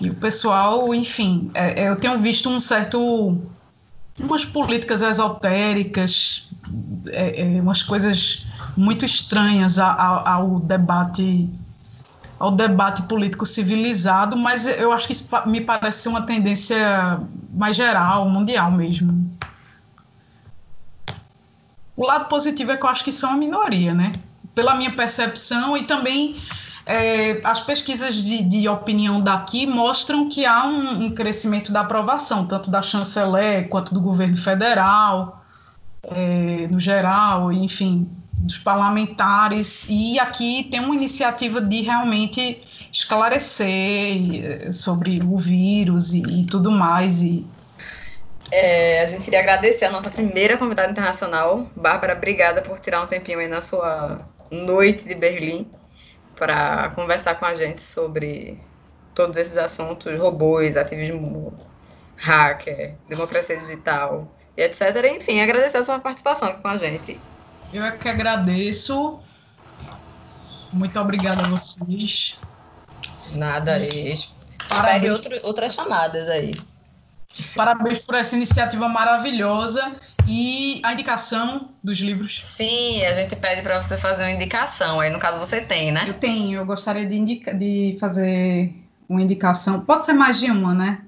e 0.00 0.10
o 0.10 0.14
pessoal, 0.16 0.92
enfim, 0.92 1.48
é, 1.54 1.84
é 1.84 1.88
eu 1.88 1.94
tenho 1.94 2.18
visto 2.18 2.48
um 2.48 2.58
certo 2.58 3.38
umas 4.18 4.44
políticas 4.44 5.00
esotéricas, 5.00 6.48
é, 7.06 7.40
é, 7.40 7.60
umas 7.60 7.84
coisas 7.84 8.46
muito 8.76 9.04
estranhas 9.04 9.78
ao, 9.78 10.26
ao 10.26 10.58
debate 10.58 11.48
ao 12.42 12.50
debate 12.50 13.02
político 13.02 13.46
civilizado, 13.46 14.36
mas 14.36 14.66
eu 14.66 14.90
acho 14.90 15.06
que 15.06 15.12
isso 15.12 15.30
me 15.46 15.60
parece 15.60 16.02
ser 16.02 16.08
uma 16.08 16.22
tendência 16.22 17.20
mais 17.54 17.76
geral, 17.76 18.28
mundial 18.28 18.68
mesmo. 18.68 19.30
O 21.96 22.04
lado 22.04 22.24
positivo 22.24 22.72
é 22.72 22.76
que 22.76 22.84
eu 22.84 22.90
acho 22.90 23.04
que 23.04 23.12
são 23.12 23.30
a 23.30 23.36
minoria, 23.36 23.94
né? 23.94 24.10
Pela 24.56 24.74
minha 24.74 24.90
percepção 24.90 25.76
e 25.76 25.84
também 25.84 26.36
é, 26.84 27.40
as 27.44 27.60
pesquisas 27.60 28.16
de, 28.16 28.42
de, 28.42 28.68
opinião 28.68 29.20
daqui 29.20 29.64
mostram 29.64 30.28
que 30.28 30.44
há 30.44 30.64
um, 30.64 31.04
um, 31.04 31.14
crescimento 31.14 31.70
da 31.70 31.82
aprovação, 31.82 32.44
tanto 32.44 32.72
da 32.72 32.82
chanceler 32.82 33.68
quanto 33.68 33.94
do 33.94 34.00
governo 34.00 34.36
federal, 34.36 35.44
é, 36.02 36.66
no 36.68 36.80
geral, 36.80 37.52
enfim, 37.52 38.10
dos 38.42 38.58
parlamentares. 38.58 39.86
E 39.88 40.18
aqui 40.18 40.68
tem 40.70 40.80
uma 40.80 40.94
iniciativa 40.94 41.60
de 41.60 41.82
realmente 41.82 42.60
esclarecer 42.92 44.72
sobre 44.72 45.22
o 45.22 45.36
vírus 45.36 46.12
e, 46.12 46.20
e 46.20 46.46
tudo 46.46 46.70
mais. 46.70 47.22
E, 47.22 47.46
é, 48.50 49.00
a 49.00 49.06
gente 49.06 49.24
queria 49.24 49.40
agradecer 49.40 49.86
a 49.86 49.90
nossa 49.90 50.10
primeira 50.10 50.58
convidada 50.58 50.90
internacional, 50.90 51.70
Bárbara. 51.74 52.14
Obrigada 52.14 52.60
por 52.60 52.78
tirar 52.78 53.02
um 53.02 53.06
tempinho 53.06 53.38
aí 53.38 53.48
na 53.48 53.62
sua 53.62 54.20
noite 54.50 55.04
de 55.04 55.14
Berlim 55.14 55.70
para 56.36 56.90
conversar 56.90 57.36
com 57.36 57.46
a 57.46 57.54
gente 57.54 57.82
sobre 57.82 58.58
todos 59.14 59.36
esses 59.36 59.56
assuntos, 59.56 60.18
robôs, 60.18 60.76
ativismo 60.76 61.54
hacker, 62.16 62.94
democracia 63.08 63.56
digital 63.56 64.30
e 64.56 64.62
etc. 64.62 64.82
Enfim, 65.16 65.40
agradecer 65.40 65.78
a 65.78 65.84
sua 65.84 65.98
participação 65.98 66.48
aqui 66.48 66.60
com 66.60 66.68
a 66.68 66.76
gente. 66.76 67.18
Eu 67.72 67.84
é 67.84 67.92
que 67.92 68.08
agradeço. 68.08 69.18
Muito 70.72 70.98
obrigada 71.00 71.44
a 71.44 71.48
vocês. 71.48 72.38
Nada, 73.34 73.78
espere 73.78 75.10
outro, 75.10 75.38
outras 75.42 75.74
chamadas 75.74 76.28
aí. 76.28 76.54
Parabéns 77.56 77.98
por 77.98 78.14
essa 78.14 78.36
iniciativa 78.36 78.88
maravilhosa 78.88 79.96
e 80.28 80.80
a 80.84 80.92
indicação 80.92 81.70
dos 81.82 81.98
livros. 81.98 82.42
Sim, 82.44 83.02
a 83.04 83.14
gente 83.14 83.34
pede 83.36 83.62
para 83.62 83.82
você 83.82 83.96
fazer 83.96 84.24
uma 84.24 84.30
indicação. 84.30 85.00
Aí, 85.00 85.10
no 85.10 85.18
caso, 85.18 85.38
você 85.38 85.60
tem, 85.60 85.90
né? 85.92 86.04
Eu 86.06 86.14
tenho. 86.14 86.60
Eu 86.60 86.66
gostaria 86.66 87.06
de, 87.06 87.16
indica 87.16 87.54
de 87.54 87.96
fazer 87.98 88.74
uma 89.08 89.22
indicação. 89.22 89.80
Pode 89.80 90.04
ser 90.04 90.12
mais 90.12 90.38
de 90.38 90.50
uma, 90.50 90.74
né? 90.74 91.02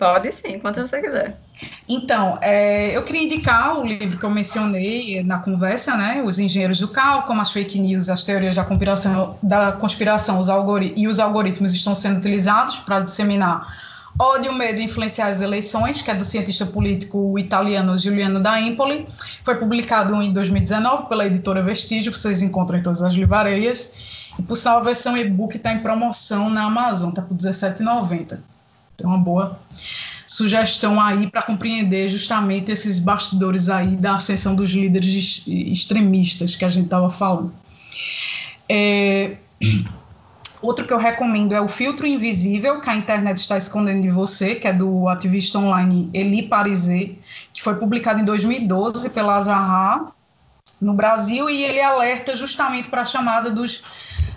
Pode 0.00 0.32
sim, 0.32 0.58
quanto 0.58 0.80
você 0.80 0.98
quiser. 0.98 1.38
Então, 1.86 2.38
é, 2.40 2.96
eu 2.96 3.02
queria 3.02 3.22
indicar 3.22 3.78
o 3.78 3.86
livro 3.86 4.18
que 4.18 4.24
eu 4.24 4.30
mencionei 4.30 5.22
na 5.22 5.40
conversa, 5.40 5.94
né? 5.94 6.22
Os 6.24 6.38
Engenheiros 6.38 6.80
do 6.80 6.88
Caos, 6.88 7.26
como 7.26 7.42
as 7.42 7.50
fake 7.50 7.78
news, 7.78 8.08
as 8.08 8.24
teorias 8.24 8.56
da 8.56 8.64
conspiração, 8.64 9.36
da 9.42 9.72
conspiração 9.72 10.38
os 10.38 10.48
e 10.96 11.06
os 11.06 11.20
algoritmos 11.20 11.74
estão 11.74 11.94
sendo 11.94 12.16
utilizados 12.16 12.76
para 12.76 13.00
disseminar 13.00 13.76
Ódio, 14.18 14.54
Medo 14.54 14.80
e 14.80 14.84
Influenciar 14.84 15.26
as 15.26 15.42
Eleições, 15.42 16.00
que 16.00 16.10
é 16.10 16.14
do 16.14 16.24
cientista 16.24 16.64
político 16.64 17.38
italiano 17.38 17.98
Giuliano 17.98 18.40
da 18.40 18.58
Empoli. 18.58 19.06
Foi 19.44 19.56
publicado 19.56 20.14
em 20.22 20.32
2019 20.32 21.10
pela 21.10 21.26
editora 21.26 21.62
Vestígio, 21.62 22.10
vocês 22.10 22.40
encontram 22.40 22.78
em 22.78 22.82
todas 22.82 23.02
as 23.02 23.12
livrarias. 23.12 24.32
E, 24.38 24.42
por 24.42 24.56
sinal, 24.56 24.78
a 24.78 24.82
versão 24.82 25.14
e-book 25.14 25.58
está 25.58 25.74
em 25.74 25.80
promoção 25.80 26.48
na 26.48 26.64
Amazon, 26.64 27.10
está 27.10 27.20
por 27.20 27.36
R$17,90. 27.36 28.38
Tem 29.00 29.06
uma 29.06 29.18
boa 29.18 29.58
sugestão 30.26 31.00
aí 31.00 31.26
para 31.26 31.42
compreender 31.42 32.08
justamente 32.08 32.70
esses 32.70 32.98
bastidores 32.98 33.68
aí 33.68 33.96
da 33.96 34.14
ascensão 34.14 34.54
dos 34.54 34.70
líderes 34.70 35.42
extremistas 35.46 36.54
que 36.54 36.64
a 36.64 36.68
gente 36.68 36.84
estava 36.84 37.10
falando. 37.10 37.52
É... 38.68 39.36
Outro 40.62 40.86
que 40.86 40.92
eu 40.92 40.98
recomendo 40.98 41.54
é 41.54 41.60
o 41.60 41.66
Filtro 41.66 42.06
Invisível, 42.06 42.80
que 42.80 42.90
a 42.90 42.94
internet 42.94 43.38
está 43.38 43.56
escondendo 43.56 44.02
de 44.02 44.10
você, 44.10 44.54
que 44.54 44.68
é 44.68 44.72
do 44.74 45.08
ativista 45.08 45.58
online 45.58 46.10
Eli 46.12 46.42
Parizet, 46.42 47.18
que 47.54 47.62
foi 47.62 47.76
publicado 47.76 48.20
em 48.20 48.24
2012 48.26 49.08
pela 49.08 49.36
Azahar 49.36 50.12
no 50.80 50.94
Brasil, 50.94 51.48
e 51.50 51.62
ele 51.62 51.80
alerta 51.80 52.34
justamente 52.34 52.88
para 52.88 53.02
a 53.02 53.04
chamada 53.04 53.50
dos, 53.50 53.82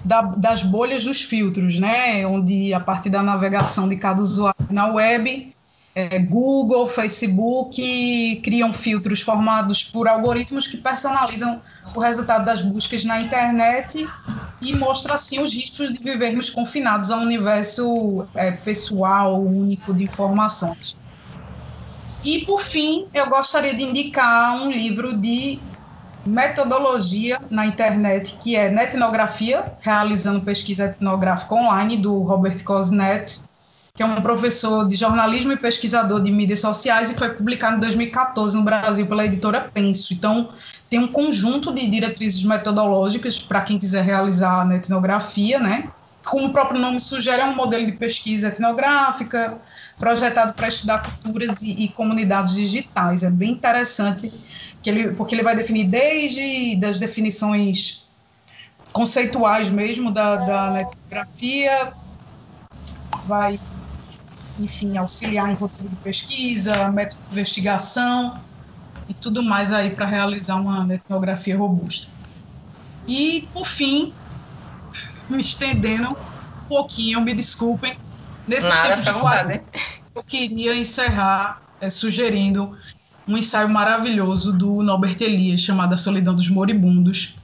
da, 0.03 0.21
das 0.21 0.61
bolhas 0.61 1.03
dos 1.03 1.21
filtros, 1.21 1.79
né? 1.79 2.25
onde 2.27 2.73
a 2.73 2.79
partir 2.79 3.09
da 3.09 3.23
navegação 3.23 3.87
de 3.87 3.95
cada 3.95 4.21
usuário 4.21 4.67
na 4.69 4.87
web, 4.87 5.53
é, 5.95 6.17
Google, 6.17 6.87
Facebook 6.87 8.41
criam 8.43 8.73
filtros 8.73 9.21
formados 9.21 9.83
por 9.83 10.07
algoritmos 10.07 10.65
que 10.65 10.77
personalizam 10.77 11.61
o 11.95 11.99
resultado 11.99 12.43
das 12.43 12.61
buscas 12.61 13.05
na 13.05 13.21
internet 13.21 14.07
e 14.59 14.75
mostra 14.75 15.13
assim 15.13 15.39
os 15.39 15.53
riscos 15.53 15.93
de 15.93 15.99
vivermos 15.99 16.49
confinados 16.49 17.11
a 17.11 17.17
um 17.17 17.21
universo 17.21 18.25
é, 18.33 18.51
pessoal 18.51 19.39
único 19.39 19.93
de 19.93 20.03
informações. 20.03 20.97
E 22.23 22.39
por 22.45 22.61
fim, 22.61 23.05
eu 23.13 23.29
gostaria 23.29 23.75
de 23.75 23.83
indicar 23.83 24.55
um 24.55 24.71
livro 24.71 25.15
de 25.15 25.59
metodologia 26.25 27.39
na 27.49 27.65
internet 27.65 28.37
que 28.41 28.55
é 28.55 28.69
Netnografia, 28.69 29.73
realizando 29.81 30.41
pesquisa 30.41 30.85
etnográfica 30.85 31.53
online 31.53 31.97
do 31.97 32.19
Robert 32.21 32.63
Cosnet, 32.63 33.43
que 33.95 34.01
é 34.01 34.05
um 34.05 34.21
professor 34.21 34.87
de 34.87 34.95
jornalismo 34.95 35.51
e 35.51 35.57
pesquisador 35.57 36.21
de 36.23 36.31
mídias 36.31 36.61
sociais 36.61 37.11
e 37.11 37.13
foi 37.13 37.29
publicado 37.29 37.77
em 37.77 37.79
2014 37.79 38.57
no 38.57 38.63
Brasil 38.63 39.05
pela 39.05 39.25
editora 39.25 39.69
Penso. 39.71 40.13
Então, 40.13 40.49
tem 40.89 40.99
um 40.99 41.07
conjunto 41.07 41.71
de 41.71 41.85
diretrizes 41.87 42.43
metodológicas 42.43 43.37
para 43.37 43.61
quem 43.61 43.77
quiser 43.77 44.03
realizar 44.03 44.67
a 44.67 44.75
etnografia, 44.75 45.59
né? 45.59 45.89
Como 46.25 46.47
o 46.47 46.53
próprio 46.53 46.79
nome 46.79 46.99
sugere, 46.99 47.41
é 47.41 47.45
um 47.45 47.55
modelo 47.55 47.85
de 47.85 47.91
pesquisa 47.91 48.47
etnográfica 48.47 49.57
projetado 49.99 50.53
para 50.53 50.67
estudar 50.67 51.19
culturas 51.21 51.61
e, 51.61 51.83
e, 51.83 51.89
comunidades 51.89 52.55
digitais. 52.55 53.23
É 53.23 53.29
bem 53.29 53.51
interessante 53.51 54.33
que 54.83 54.89
ele, 54.89 55.13
porque 55.13 55.33
ele 55.33 55.41
vai 55.41 55.55
definir 55.55 55.87
desde 55.87 56.75
das 56.75 56.99
definições 56.99 58.05
conceituais 58.91 59.69
mesmo 59.69 60.11
da, 60.11 60.35
da 60.35 60.81
etnografia, 60.81 61.93
vai 63.23 63.59
enfim, 64.59 64.97
auxiliar 64.97 65.49
em 65.49 65.55
roteiro 65.55 65.89
de 65.89 65.95
pesquisa, 65.95 66.91
método 66.91 67.23
de 67.23 67.31
investigação 67.31 68.39
e 69.09 69.13
tudo 69.13 69.41
mais 69.41 69.71
aí 69.71 69.89
para 69.89 70.05
realizar 70.05 70.57
uma 70.57 70.93
etnografia 70.93 71.57
robusta. 71.57 72.11
E, 73.07 73.47
por 73.51 73.65
fim, 73.65 74.13
me 75.29 75.41
estendendo 75.41 76.11
um 76.11 76.67
pouquinho, 76.67 77.21
me 77.21 77.33
desculpem, 77.33 77.97
nesses 78.47 78.69
Nada, 78.69 78.89
tempos 78.89 79.05
de 79.05 79.11
vontade, 79.11 79.61
eu 80.13 80.23
queria 80.23 80.75
encerrar 80.75 81.61
é, 81.81 81.89
sugerindo 81.89 82.77
um 83.27 83.37
ensaio 83.37 83.69
maravilhoso 83.69 84.51
do 84.51 84.81
Norbert 84.81 85.17
Elias 85.21 85.61
chamado 85.61 85.93
A 85.93 85.97
Solidão 85.97 86.35
dos 86.35 86.49
Moribundos, 86.49 87.35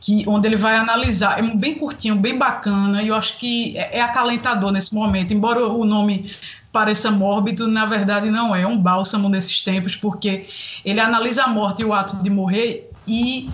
que 0.00 0.24
onde 0.26 0.46
ele 0.46 0.56
vai 0.56 0.76
analisar, 0.76 1.38
é 1.38 1.42
bem 1.42 1.74
curtinho, 1.74 2.16
bem 2.16 2.36
bacana, 2.38 3.02
e 3.02 3.08
eu 3.08 3.14
acho 3.14 3.38
que 3.38 3.76
é, 3.76 3.98
é 3.98 4.02
acalentador 4.02 4.70
nesse 4.70 4.94
momento, 4.94 5.32
embora 5.32 5.66
o 5.66 5.84
nome 5.84 6.30
pareça 6.72 7.10
mórbido, 7.10 7.66
na 7.66 7.86
verdade 7.86 8.30
não 8.30 8.54
é, 8.54 8.62
é 8.62 8.66
um 8.66 8.78
bálsamo 8.78 9.28
nesses 9.28 9.62
tempos, 9.62 9.96
porque 9.96 10.46
ele 10.84 11.00
analisa 11.00 11.44
a 11.44 11.48
morte 11.48 11.82
e 11.82 11.84
o 11.84 11.92
ato 11.92 12.22
de 12.22 12.28
morrer, 12.28 12.90
e 13.08 13.48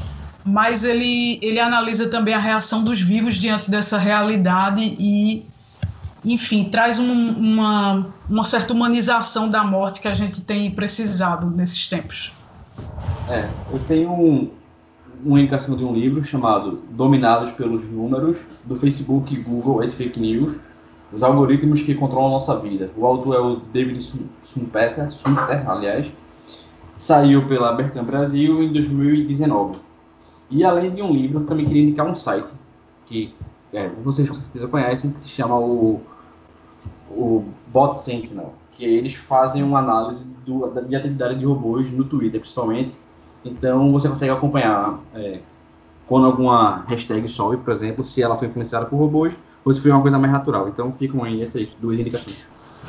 mas 0.45 0.85
ele, 0.85 1.39
ele 1.41 1.61
analisa 1.61 2.09
também 2.09 2.35
a 2.35 2.39
reação 2.39 2.83
dos 2.83 3.01
vivos 3.01 3.37
diante 3.37 3.71
dessa 3.71 3.97
realidade 3.97 4.95
e, 4.99 5.47
enfim, 6.25 6.65
traz 6.65 6.99
um, 6.99 7.13
uma, 7.13 8.07
uma 8.29 8.45
certa 8.45 8.73
humanização 8.73 9.49
da 9.49 9.65
morte 9.65 10.01
que 10.01 10.09
a 10.09 10.13
gente 10.13 10.41
tem 10.41 10.71
precisado 10.71 11.51
nesses 11.51 11.89
tempos. 11.89 12.33
É, 13.29 13.49
eu 13.73 13.79
tenho 13.81 14.13
um, 14.13 14.51
uma 15.25 15.41
indicação 15.41 15.77
de 15.77 15.85
um 15.85 15.93
livro 15.93 16.25
chamado 16.25 16.81
Dominados 16.91 17.51
pelos 17.53 17.85
Números, 17.85 18.39
do 18.65 18.77
Facebook 18.77 19.35
e 19.35 19.39
Google 19.39 19.81
as 19.81 19.95
Fake 19.95 20.19
News, 20.19 20.61
os 21.13 21.23
algoritmos 21.23 21.83
que 21.83 21.95
controlam 21.95 22.29
a 22.29 22.33
nossa 22.33 22.57
vida. 22.57 22.91
O 22.97 23.05
autor 23.05 23.35
é 23.35 23.41
o 23.41 23.57
David 23.73 24.03
Sumpeter, 24.43 25.13
Sumter, 25.13 25.69
aliás, 25.69 26.07
saiu 26.97 27.47
pela 27.47 27.73
Bertrand 27.73 28.05
Brasil 28.05 28.63
em 28.63 28.73
2019. 28.73 29.79
E 30.51 30.65
além 30.65 30.91
de 30.91 31.03
um 31.03 31.13
livro, 31.13 31.41
também 31.41 31.67
queria 31.67 31.83
indicar 31.83 32.07
um 32.07 32.15
site 32.15 32.49
que 33.07 33.35
é, 33.73 33.89
vocês 33.89 34.29
com 34.29 34.35
certeza 34.35 34.69
conhecem, 34.69 35.11
que 35.11 35.21
se 35.21 35.29
chama 35.29 35.59
o, 35.59 36.01
o 37.17 37.45
Bot 37.69 37.99
Sentinel, 37.99 38.55
que 38.73 38.85
eles 38.85 39.15
fazem 39.15 39.63
uma 39.63 39.79
análise 39.79 40.25
do, 40.45 40.67
da, 40.69 40.81
de 40.81 40.97
atividade 40.97 41.37
de 41.37 41.45
robôs 41.45 41.91
no 41.91 42.05
Twitter, 42.05 42.41
principalmente, 42.41 42.97
Então 43.45 43.93
você 43.93 44.09
consegue 44.09 44.33
acompanhar 44.33 44.99
é, 45.15 45.41
quando 46.07 46.27
alguma 46.27 46.85
hashtag 46.89 47.29
sobe, 47.29 47.57
por 47.59 47.73
exemplo, 47.73 48.05
se 48.05 48.23
ela 48.23 48.37
foi 48.37 48.49
influenciada 48.49 48.87
por 48.87 48.97
robôs 48.97 49.37
ou 49.65 49.73
se 49.73 49.81
foi 49.81 49.91
uma 49.91 50.03
coisa 50.03 50.19
mais 50.19 50.33
natural. 50.33 50.69
Então 50.69 50.93
ficam 50.93 51.25
aí 51.25 51.43
essas 51.43 51.69
duas 51.81 51.99
indicações. 51.99 52.37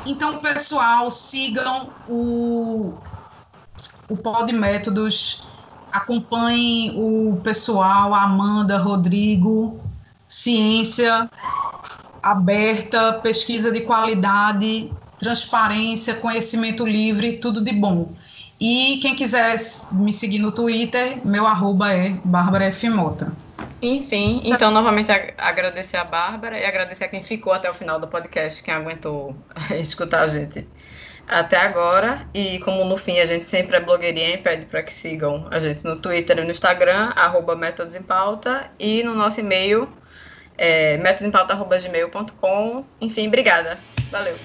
Então, 0.06 0.38
pessoal, 0.38 1.10
sigam 1.10 1.88
o, 2.08 2.94
o 4.08 4.16
Pod 4.16 4.52
Métodos, 4.52 5.48
acompanhem 5.92 6.94
o 6.96 7.40
pessoal, 7.42 8.12
Amanda, 8.12 8.76
Rodrigo, 8.78 9.78
ciência 10.28 11.30
aberta, 12.24 13.14
pesquisa 13.22 13.70
de 13.70 13.80
qualidade, 13.80 14.90
transparência, 15.18 16.14
conhecimento 16.14 16.86
livre, 16.86 17.38
tudo 17.38 17.62
de 17.62 17.72
bom. 17.72 18.12
E 18.58 18.98
quem 19.02 19.14
quiser 19.14 19.56
me 19.92 20.12
seguir 20.12 20.38
no 20.38 20.50
Twitter, 20.50 21.18
meu 21.24 21.46
arroba 21.46 21.92
é 21.92 22.10
Bárbara 22.24 22.66
F. 22.66 22.88
Mota. 22.88 23.32
Enfim, 23.82 24.40
então 24.44 24.70
novamente 24.70 25.10
agradecer 25.36 25.98
a 25.98 26.04
Bárbara 26.04 26.58
e 26.58 26.64
agradecer 26.64 27.04
a 27.04 27.08
quem 27.08 27.22
ficou 27.22 27.52
até 27.52 27.70
o 27.70 27.74
final 27.74 28.00
do 28.00 28.08
podcast, 28.08 28.62
quem 28.62 28.72
aguentou 28.72 29.36
escutar 29.78 30.22
a 30.22 30.28
gente 30.28 30.66
até 31.28 31.58
agora. 31.58 32.26
E 32.32 32.58
como 32.60 32.84
no 32.84 32.96
fim 32.96 33.18
a 33.18 33.26
gente 33.26 33.44
sempre 33.44 33.76
é 33.76 33.80
blogueirinha 33.80 34.30
e 34.30 34.38
pede 34.38 34.66
para 34.66 34.82
que 34.82 34.92
sigam 34.92 35.46
a 35.50 35.60
gente 35.60 35.84
no 35.84 35.96
Twitter 35.96 36.38
e 36.38 36.44
no 36.44 36.50
Instagram, 36.50 37.12
arroba 37.14 37.54
Métodos 37.54 37.94
em 37.94 38.02
Pauta, 38.02 38.70
e 38.78 39.02
no 39.02 39.14
nosso 39.14 39.40
e-mail, 39.40 39.88
é. 40.58 40.96
Enfim, 43.00 43.28
obrigada. 43.28 43.78
Valeu. 44.10 44.36